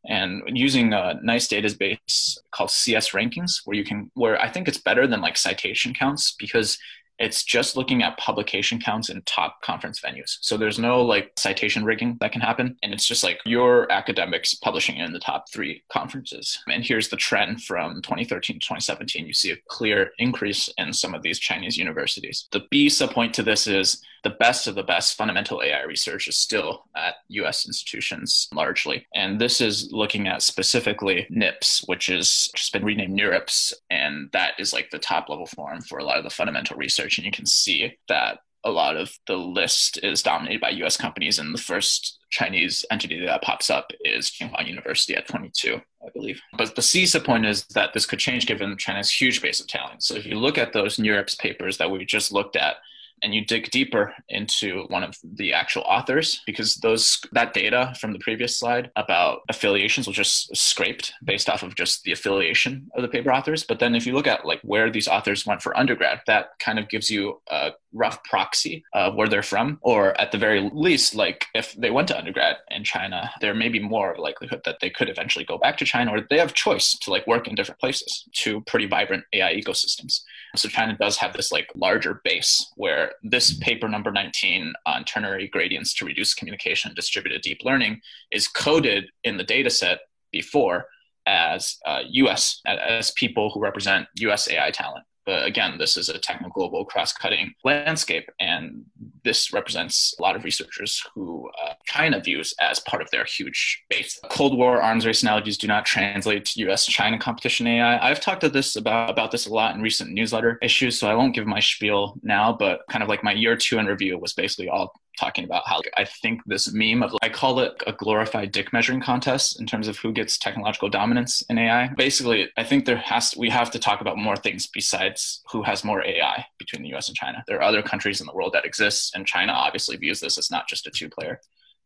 and 0.07 0.41
using 0.47 0.93
a 0.93 1.19
nice 1.21 1.47
database 1.47 2.37
called 2.51 2.71
CS 2.71 3.09
rankings 3.09 3.61
where 3.65 3.75
you 3.75 3.83
can 3.83 4.09
where 4.13 4.39
I 4.41 4.49
think 4.49 4.67
it's 4.67 4.77
better 4.77 5.05
than 5.05 5.21
like 5.21 5.37
citation 5.37 5.93
counts 5.93 6.35
because 6.39 6.77
it's 7.19 7.43
just 7.43 7.75
looking 7.75 8.03
at 8.03 8.17
publication 8.17 8.79
counts 8.79 9.09
in 9.09 9.21
top 9.23 9.61
conference 9.61 9.99
venues. 9.99 10.37
So 10.41 10.57
there's 10.57 10.79
no 10.79 11.01
like 11.01 11.31
citation 11.37 11.83
rigging 11.83 12.17
that 12.19 12.31
can 12.31 12.41
happen. 12.41 12.77
And 12.83 12.93
it's 12.93 13.05
just 13.05 13.23
like 13.23 13.39
your 13.45 13.91
academics 13.91 14.53
publishing 14.53 14.97
in 14.97 15.13
the 15.13 15.19
top 15.19 15.45
three 15.51 15.83
conferences. 15.89 16.59
And 16.67 16.83
here's 16.83 17.09
the 17.09 17.17
trend 17.17 17.63
from 17.63 18.01
2013 18.01 18.55
to 18.55 18.59
2017. 18.59 19.25
You 19.25 19.33
see 19.33 19.51
a 19.51 19.57
clear 19.67 20.11
increase 20.19 20.69
in 20.77 20.93
some 20.93 21.13
of 21.13 21.23
these 21.23 21.39
Chinese 21.39 21.77
universities. 21.77 22.47
The 22.51 22.65
B 22.69 22.87
subpoint 22.87 23.33
to 23.33 23.43
this 23.43 23.67
is 23.67 24.01
the 24.23 24.29
best 24.31 24.67
of 24.67 24.75
the 24.75 24.83
best 24.83 25.15
fundamental 25.15 25.61
AI 25.63 25.83
research 25.83 26.27
is 26.27 26.37
still 26.37 26.83
at 26.97 27.15
US 27.29 27.65
institutions 27.65 28.49
largely. 28.53 29.07
And 29.15 29.39
this 29.39 29.61
is 29.61 29.89
looking 29.91 30.27
at 30.27 30.41
specifically 30.41 31.27
NIPS, 31.29 31.83
which 31.85 32.09
is 32.09 32.49
just 32.53 32.73
been 32.73 32.83
renamed 32.83 33.17
NeurIPS. 33.17 33.73
And 33.89 34.29
that 34.33 34.53
is 34.59 34.73
like 34.73 34.89
the 34.89 34.99
top 34.99 35.29
level 35.29 35.45
forum 35.45 35.81
for 35.81 35.99
a 35.99 36.03
lot 36.03 36.17
of 36.17 36.25
the 36.25 36.29
fundamental 36.29 36.75
research. 36.75 37.06
And 37.15 37.25
you 37.25 37.31
can 37.31 37.45
see 37.45 37.97
that 38.09 38.39
a 38.63 38.71
lot 38.71 38.97
of 38.97 39.11
the 39.27 39.35
list 39.35 39.99
is 40.03 40.21
dominated 40.21 40.59
by 40.59 40.69
US 40.69 40.97
companies. 40.97 41.39
And 41.39 41.53
the 41.53 41.61
first 41.61 42.19
Chinese 42.29 42.83
entity 42.91 43.25
that 43.25 43.41
pops 43.41 43.69
up 43.69 43.91
is 44.01 44.29
Tsinghua 44.29 44.67
University 44.67 45.15
at 45.15 45.27
22, 45.27 45.79
I 46.05 46.09
believe. 46.13 46.41
But 46.57 46.75
the 46.75 46.81
CISA 46.81 47.23
point 47.23 47.45
is 47.45 47.65
that 47.67 47.93
this 47.93 48.05
could 48.05 48.19
change 48.19 48.45
given 48.45 48.77
China's 48.77 49.09
huge 49.09 49.41
base 49.41 49.61
of 49.61 49.67
talent. 49.67 50.03
So 50.03 50.15
if 50.15 50.25
you 50.25 50.35
look 50.35 50.57
at 50.57 50.73
those 50.73 50.97
NeurIPS 50.97 51.39
papers 51.39 51.77
that 51.77 51.89
we 51.89 52.03
just 52.03 52.33
looked 52.33 52.55
at, 52.55 52.75
and 53.23 53.33
you 53.33 53.45
dig 53.45 53.69
deeper 53.71 54.13
into 54.29 54.83
one 54.89 55.03
of 55.03 55.17
the 55.23 55.53
actual 55.53 55.83
authors 55.83 56.41
because 56.45 56.75
those 56.77 57.19
that 57.31 57.53
data 57.53 57.93
from 57.99 58.13
the 58.13 58.19
previous 58.19 58.57
slide 58.57 58.91
about 58.95 59.39
affiliations 59.49 60.07
was 60.07 60.15
just 60.15 60.55
scraped 60.55 61.13
based 61.23 61.49
off 61.49 61.63
of 61.63 61.75
just 61.75 62.03
the 62.03 62.11
affiliation 62.11 62.89
of 62.95 63.01
the 63.01 63.07
paper 63.07 63.31
authors. 63.31 63.63
But 63.63 63.79
then 63.79 63.95
if 63.95 64.05
you 64.05 64.13
look 64.13 64.27
at 64.27 64.45
like 64.45 64.61
where 64.61 64.91
these 64.91 65.07
authors 65.07 65.45
went 65.45 65.61
for 65.61 65.77
undergrad 65.77 66.21
that 66.27 66.49
kind 66.59 66.79
of 66.79 66.89
gives 66.89 67.09
you 67.09 67.41
a 67.49 67.71
rough 67.97 68.23
proxy 68.23 68.83
of 68.93 69.15
where 69.15 69.27
they're 69.27 69.43
from 69.43 69.79
or 69.81 70.19
at 70.19 70.31
the 70.31 70.37
very 70.37 70.69
least 70.73 71.15
like 71.15 71.45
if 71.53 71.73
they 71.73 71.91
went 71.91 72.07
to 72.07 72.17
undergrad 72.17 72.57
in 72.71 72.83
china 72.83 73.29
there 73.41 73.53
may 73.53 73.69
be 73.69 73.79
more 73.79 74.15
likelihood 74.17 74.61
that 74.65 74.77
they 74.81 74.89
could 74.89 75.09
eventually 75.09 75.45
go 75.45 75.57
back 75.57 75.77
to 75.77 75.85
china 75.85 76.11
or 76.11 76.21
they 76.29 76.37
have 76.37 76.53
choice 76.53 76.97
to 76.99 77.09
like 77.09 77.25
work 77.27 77.47
in 77.47 77.55
different 77.55 77.79
places 77.79 78.25
two 78.33 78.61
pretty 78.61 78.85
vibrant 78.85 79.23
ai 79.33 79.53
ecosystems 79.53 80.21
so 80.55 80.69
china 80.69 80.95
does 80.99 81.17
have 81.17 81.33
this 81.33 81.51
like 81.51 81.69
larger 81.75 82.21
base 82.23 82.71
where 82.75 83.11
this 83.23 83.57
paper 83.59 83.87
number 83.87 84.11
19 84.11 84.73
on 84.85 85.03
ternary 85.03 85.47
gradients 85.47 85.93
to 85.93 86.05
reduce 86.05 86.33
communication 86.33 86.93
distributed 86.93 87.41
deep 87.41 87.59
learning 87.63 87.99
is 88.31 88.47
coded 88.47 89.05
in 89.23 89.37
the 89.37 89.43
data 89.43 89.69
set 89.69 89.99
before 90.31 90.85
as 91.27 91.77
uh, 91.85 92.01
US, 92.09 92.61
as 92.65 93.11
people 93.11 93.51
who 93.53 93.59
represent 93.59 94.07
US 94.19 94.49
AI 94.49 94.71
talent. 94.71 95.03
But 95.27 95.45
again, 95.45 95.77
this 95.77 95.97
is 95.97 96.07
a 96.07 96.17
techno 96.17 96.47
global 96.47 96.85
cross 96.85 97.11
cutting 97.11 97.53
landscape, 97.65 98.29
and 98.39 98.85
this 99.25 99.51
represents 99.51 100.15
a 100.17 100.21
lot 100.21 100.37
of 100.37 100.45
researchers 100.45 101.03
who 101.13 101.49
uh, 101.61 101.73
China 101.85 102.21
views 102.21 102.53
as 102.61 102.79
part 102.79 103.01
of 103.01 103.11
their 103.11 103.25
huge 103.25 103.83
base. 103.89 104.17
Cold 104.29 104.57
War 104.57 104.81
arms 104.81 105.05
race 105.05 105.23
analogies 105.23 105.57
do 105.57 105.67
not 105.67 105.85
translate 105.85 106.45
to 106.45 106.69
US 106.69 106.85
China 106.85 107.19
competition 107.19 107.67
AI. 107.67 108.09
I've 108.09 108.21
talked 108.21 108.39
to 108.41 108.49
this 108.49 108.77
about, 108.77 109.09
about 109.09 109.31
this 109.31 109.47
a 109.47 109.53
lot 109.53 109.75
in 109.75 109.81
recent 109.81 110.11
newsletter 110.11 110.57
issues, 110.61 110.97
so 110.97 111.09
I 111.09 111.13
won't 111.13 111.35
give 111.35 111.45
my 111.45 111.59
spiel 111.59 112.17
now, 112.23 112.53
but 112.53 112.83
kind 112.89 113.03
of 113.03 113.09
like 113.09 113.21
my 113.21 113.33
year 113.33 113.57
two 113.57 113.79
in 113.79 113.85
review 113.85 114.17
was 114.17 114.31
basically 114.31 114.69
all 114.69 114.93
talking 115.17 115.43
about 115.43 115.67
how 115.67 115.81
I 115.95 116.05
think 116.05 116.41
this 116.45 116.71
meme 116.73 117.03
of 117.03 117.15
I 117.21 117.29
call 117.29 117.59
it 117.59 117.81
a 117.85 117.91
glorified 117.91 118.51
dick 118.51 118.71
measuring 118.71 119.01
contest 119.01 119.59
in 119.59 119.65
terms 119.65 119.87
of 119.87 119.97
who 119.97 120.11
gets 120.11 120.37
technological 120.37 120.89
dominance 120.89 121.43
in 121.49 121.57
AI. 121.57 121.87
Basically, 121.97 122.49
I 122.57 122.63
think 122.63 122.85
there 122.85 122.97
has 122.97 123.31
to, 123.31 123.39
we 123.39 123.49
have 123.49 123.71
to 123.71 123.79
talk 123.79 124.01
about 124.01 124.17
more 124.17 124.35
things 124.35 124.67
besides 124.67 125.41
who 125.51 125.63
has 125.63 125.83
more 125.83 126.05
AI 126.05 126.45
between 126.59 126.83
the 126.83 126.93
US 126.95 127.07
and 127.07 127.17
China. 127.17 127.43
There 127.47 127.57
are 127.57 127.63
other 127.63 127.81
countries 127.81 128.21
in 128.21 128.27
the 128.27 128.33
world 128.33 128.53
that 128.53 128.65
exist 128.65 129.15
and 129.15 129.25
China 129.25 129.53
obviously 129.53 129.97
views 129.97 130.19
this 130.19 130.37
as 130.37 130.51
not 130.51 130.67
just 130.67 130.87
a 130.87 130.91
two 130.91 131.09
player 131.09 131.41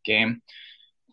game. 0.06 0.42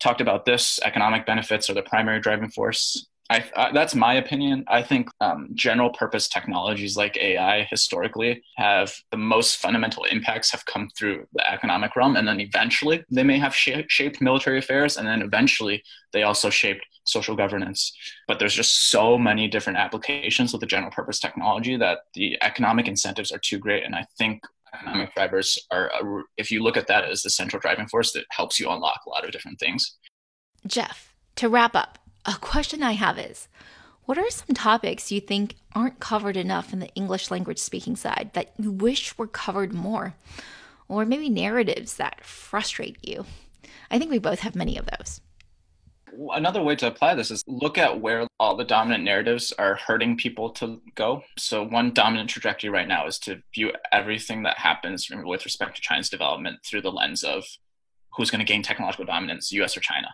Talked 0.00 0.20
about 0.20 0.44
this 0.44 0.78
economic 0.85 1.26
benefits 1.26 1.68
are 1.68 1.74
the 1.74 1.83
primary 1.83 2.20
driving 2.20 2.50
force. 2.50 3.07
I, 3.30 3.44
I, 3.56 3.72
that's 3.72 3.94
my 3.94 4.14
opinion. 4.14 4.64
I 4.68 4.82
think 4.82 5.10
um, 5.20 5.50
general 5.52 5.90
purpose 5.90 6.28
technologies 6.28 6.96
like 6.96 7.16
AI 7.18 7.64
historically 7.64 8.42
have 8.56 8.94
the 9.10 9.18
most 9.18 9.58
fundamental 9.58 10.04
impacts 10.04 10.50
have 10.52 10.64
come 10.64 10.88
through 10.96 11.26
the 11.34 11.50
economic 11.50 11.94
realm, 11.94 12.16
and 12.16 12.26
then 12.26 12.40
eventually 12.40 13.04
they 13.10 13.22
may 13.22 13.38
have 13.38 13.54
sh- 13.54 13.84
shaped 13.88 14.22
military 14.22 14.58
affairs, 14.58 14.96
and 14.96 15.06
then 15.06 15.20
eventually 15.20 15.82
they 16.14 16.22
also 16.22 16.48
shaped 16.48 16.86
social 17.04 17.36
governance. 17.36 17.92
But 18.26 18.38
there's 18.38 18.54
just 18.54 18.88
so 18.88 19.18
many 19.18 19.46
different 19.46 19.78
applications 19.78 20.52
with 20.52 20.60
the 20.60 20.66
general 20.66 20.90
purpose 20.90 21.18
technology 21.18 21.76
that 21.76 21.98
the 22.14 22.38
economic 22.42 22.88
incentives 22.88 23.30
are 23.30 23.38
too 23.38 23.58
great, 23.58 23.84
and 23.84 23.94
I 23.94 24.06
think 24.16 24.42
economic 24.74 25.14
drivers 25.14 25.58
are 25.70 25.90
if 26.38 26.50
you 26.50 26.62
look 26.62 26.78
at 26.78 26.86
that 26.86 27.04
as 27.04 27.22
the 27.22 27.30
central 27.30 27.60
driving 27.60 27.88
force 27.88 28.12
that 28.12 28.24
helps 28.30 28.58
you 28.58 28.70
unlock 28.70 29.00
a 29.06 29.10
lot 29.10 29.24
of 29.24 29.32
different 29.32 29.58
things. 29.58 29.96
Jeff, 30.66 31.14
to 31.36 31.48
wrap 31.48 31.74
up 31.76 31.98
a 32.28 32.38
question 32.40 32.82
I 32.82 32.92
have 32.92 33.18
is 33.18 33.48
what 34.04 34.18
are 34.18 34.30
some 34.30 34.54
topics 34.54 35.10
you 35.10 35.20
think 35.20 35.54
aren't 35.74 35.98
covered 35.98 36.36
enough 36.36 36.72
in 36.72 36.78
the 36.78 36.92
English 36.94 37.30
language 37.30 37.58
speaking 37.58 37.96
side 37.96 38.30
that 38.34 38.52
you 38.58 38.70
wish 38.70 39.16
were 39.16 39.26
covered 39.26 39.72
more? 39.72 40.14
Or 40.88 41.06
maybe 41.06 41.30
narratives 41.30 41.96
that 41.96 42.24
frustrate 42.24 42.98
you? 43.02 43.24
I 43.90 43.98
think 43.98 44.10
we 44.10 44.18
both 44.18 44.40
have 44.40 44.54
many 44.54 44.76
of 44.76 44.86
those. 44.86 45.20
Another 46.34 46.62
way 46.62 46.74
to 46.76 46.86
apply 46.86 47.14
this 47.14 47.30
is 47.30 47.42
look 47.46 47.78
at 47.78 48.00
where 48.00 48.26
all 48.40 48.56
the 48.56 48.64
dominant 48.64 49.04
narratives 49.04 49.52
are 49.58 49.76
hurting 49.76 50.16
people 50.16 50.50
to 50.50 50.80
go. 50.94 51.22
So, 51.36 51.62
one 51.62 51.92
dominant 51.92 52.30
trajectory 52.30 52.70
right 52.70 52.88
now 52.88 53.06
is 53.06 53.18
to 53.20 53.42
view 53.54 53.72
everything 53.92 54.42
that 54.42 54.58
happens 54.58 55.08
with 55.10 55.44
respect 55.44 55.76
to 55.76 55.82
China's 55.82 56.08
development 56.08 56.60
through 56.64 56.80
the 56.80 56.90
lens 56.90 57.22
of 57.22 57.44
who's 58.16 58.30
going 58.30 58.44
to 58.44 58.50
gain 58.50 58.62
technological 58.62 59.04
dominance, 59.04 59.52
US 59.52 59.76
or 59.76 59.80
China 59.80 60.08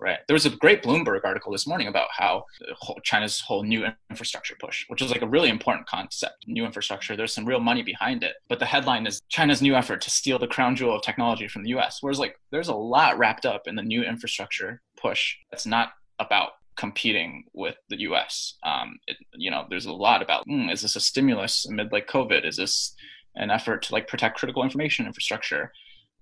right? 0.00 0.18
There 0.26 0.34
was 0.34 0.46
a 0.46 0.50
great 0.50 0.82
Bloomberg 0.82 1.24
article 1.24 1.52
this 1.52 1.66
morning 1.66 1.86
about 1.86 2.08
how 2.10 2.44
whole, 2.78 2.98
China's 3.02 3.40
whole 3.40 3.62
new 3.62 3.86
infrastructure 4.10 4.56
push, 4.58 4.84
which 4.88 5.02
is 5.02 5.10
like 5.10 5.22
a 5.22 5.28
really 5.28 5.48
important 5.48 5.86
concept, 5.86 6.44
new 6.46 6.64
infrastructure. 6.64 7.16
There's 7.16 7.32
some 7.32 7.46
real 7.46 7.60
money 7.60 7.82
behind 7.82 8.22
it, 8.22 8.34
but 8.48 8.58
the 8.58 8.66
headline 8.66 9.06
is 9.06 9.20
China's 9.28 9.62
new 9.62 9.74
effort 9.74 10.00
to 10.02 10.10
steal 10.10 10.38
the 10.38 10.46
crown 10.46 10.76
jewel 10.76 10.96
of 10.96 11.02
technology 11.02 11.48
from 11.48 11.62
the 11.62 11.70
U.S. 11.70 11.98
Whereas 12.00 12.18
like 12.18 12.38
there's 12.50 12.68
a 12.68 12.74
lot 12.74 13.18
wrapped 13.18 13.46
up 13.46 13.66
in 13.66 13.76
the 13.76 13.82
new 13.82 14.02
infrastructure 14.02 14.82
push. 14.96 15.36
That's 15.50 15.66
not 15.66 15.92
about 16.18 16.52
competing 16.76 17.44
with 17.52 17.76
the 17.88 18.00
U.S. 18.00 18.54
Um, 18.64 18.98
it, 19.06 19.16
you 19.34 19.50
know, 19.50 19.66
there's 19.68 19.86
a 19.86 19.92
lot 19.92 20.22
about 20.22 20.46
mm, 20.46 20.72
is 20.72 20.82
this 20.82 20.96
a 20.96 21.00
stimulus 21.00 21.66
amid 21.66 21.92
like 21.92 22.08
COVID? 22.08 22.46
Is 22.46 22.56
this 22.56 22.94
an 23.36 23.50
effort 23.50 23.82
to 23.82 23.92
like 23.92 24.08
protect 24.08 24.38
critical 24.38 24.62
information 24.62 25.06
infrastructure? 25.06 25.72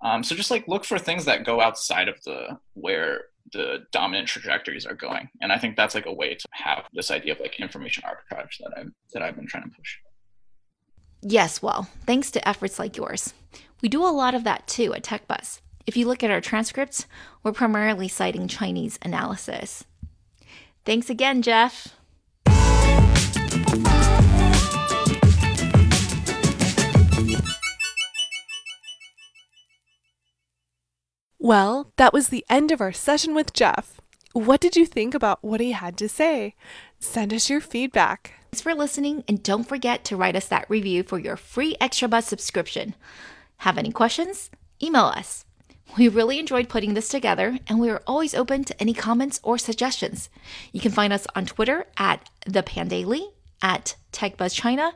Um, 0.02 0.22
so 0.24 0.34
just 0.34 0.50
like 0.50 0.66
look 0.66 0.84
for 0.84 0.98
things 0.98 1.24
that 1.26 1.44
go 1.44 1.60
outside 1.60 2.08
of 2.08 2.22
the 2.24 2.58
where 2.74 3.22
the 3.52 3.84
dominant 3.92 4.28
trajectories 4.28 4.86
are 4.86 4.94
going. 4.94 5.28
And 5.40 5.52
I 5.52 5.58
think 5.58 5.76
that's 5.76 5.94
like 5.94 6.06
a 6.06 6.12
way 6.12 6.34
to 6.34 6.48
have 6.52 6.84
this 6.92 7.10
idea 7.10 7.32
of 7.32 7.40
like 7.40 7.60
information 7.60 8.02
arbitrage 8.04 8.58
that 8.60 8.72
I've 8.76 8.90
that 9.12 9.22
I've 9.22 9.36
been 9.36 9.46
trying 9.46 9.64
to 9.64 9.76
push. 9.76 9.96
Yes, 11.22 11.62
well, 11.62 11.88
thanks 12.04 12.30
to 12.32 12.48
efforts 12.48 12.78
like 12.78 12.96
yours. 12.96 13.32
We 13.80 13.88
do 13.88 14.04
a 14.04 14.10
lot 14.10 14.34
of 14.34 14.44
that 14.44 14.66
too 14.66 14.92
at 14.94 15.04
TechBuzz. 15.04 15.60
If 15.86 15.96
you 15.96 16.06
look 16.06 16.22
at 16.22 16.30
our 16.30 16.40
transcripts, 16.40 17.06
we're 17.42 17.52
primarily 17.52 18.08
citing 18.08 18.48
Chinese 18.48 18.98
analysis. 19.02 19.84
Thanks 20.84 21.10
again, 21.10 21.42
Jeff. 21.42 21.96
Well, 31.44 31.90
that 31.96 32.12
was 32.12 32.28
the 32.28 32.44
end 32.48 32.70
of 32.70 32.80
our 32.80 32.92
session 32.92 33.34
with 33.34 33.52
Jeff. 33.52 34.00
What 34.32 34.60
did 34.60 34.76
you 34.76 34.86
think 34.86 35.12
about 35.12 35.42
what 35.42 35.60
he 35.60 35.72
had 35.72 35.96
to 35.96 36.08
say? 36.08 36.54
Send 37.00 37.34
us 37.34 37.50
your 37.50 37.60
feedback. 37.60 38.34
Thanks 38.52 38.60
for 38.60 38.76
listening, 38.76 39.24
and 39.26 39.42
don't 39.42 39.68
forget 39.68 40.04
to 40.04 40.16
write 40.16 40.36
us 40.36 40.46
that 40.46 40.70
review 40.70 41.02
for 41.02 41.18
your 41.18 41.36
free 41.36 41.74
Extra 41.80 42.06
Buzz 42.06 42.26
subscription. 42.26 42.94
Have 43.56 43.76
any 43.76 43.90
questions? 43.90 44.52
Email 44.80 45.06
us. 45.06 45.44
We 45.98 46.06
really 46.06 46.38
enjoyed 46.38 46.68
putting 46.68 46.94
this 46.94 47.08
together, 47.08 47.58
and 47.66 47.80
we 47.80 47.90
are 47.90 48.04
always 48.06 48.36
open 48.36 48.62
to 48.62 48.80
any 48.80 48.94
comments 48.94 49.40
or 49.42 49.58
suggestions. 49.58 50.30
You 50.70 50.78
can 50.78 50.92
find 50.92 51.12
us 51.12 51.26
on 51.34 51.46
Twitter 51.46 51.86
at 51.96 52.30
the 52.46 52.62
Pandaily, 52.62 53.32
at 53.60 53.96
TechBuzzChina, 54.12 54.92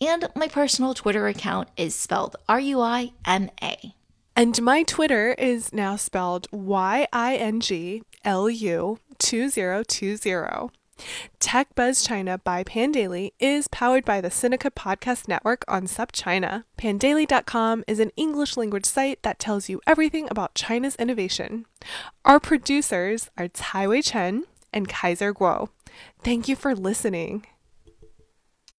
and 0.00 0.30
my 0.34 0.48
personal 0.48 0.94
Twitter 0.94 1.28
account 1.28 1.68
is 1.76 1.94
spelled 1.94 2.36
R 2.48 2.58
U 2.58 2.80
I 2.80 3.12
M 3.26 3.50
A. 3.62 3.94
And 4.40 4.62
my 4.62 4.84
Twitter 4.84 5.34
is 5.36 5.70
now 5.70 5.96
spelled 5.96 6.48
Y 6.50 7.06
I 7.12 7.36
N 7.36 7.60
G 7.60 8.02
L 8.24 8.48
U 8.48 8.98
2020. 9.18 10.70
Tech 11.38 11.74
Buzz 11.74 12.02
China 12.02 12.38
by 12.38 12.64
Pandaily 12.64 13.32
is 13.38 13.68
powered 13.68 14.06
by 14.06 14.22
the 14.22 14.30
Sinica 14.30 14.70
Podcast 14.70 15.28
Network 15.28 15.62
on 15.68 15.82
SupChina. 15.82 16.64
Pandaily.com 16.78 17.84
is 17.86 18.00
an 18.00 18.12
English 18.16 18.56
language 18.56 18.86
site 18.86 19.22
that 19.24 19.38
tells 19.38 19.68
you 19.68 19.82
everything 19.86 20.26
about 20.30 20.54
China's 20.54 20.96
innovation. 20.96 21.66
Our 22.24 22.40
producers 22.40 23.28
are 23.36 23.48
Caiwei 23.48 24.02
Chen 24.02 24.44
and 24.72 24.88
Kaiser 24.88 25.34
Kuo. 25.34 25.68
Thank 26.24 26.48
you 26.48 26.56
for 26.56 26.74
listening. 26.74 27.44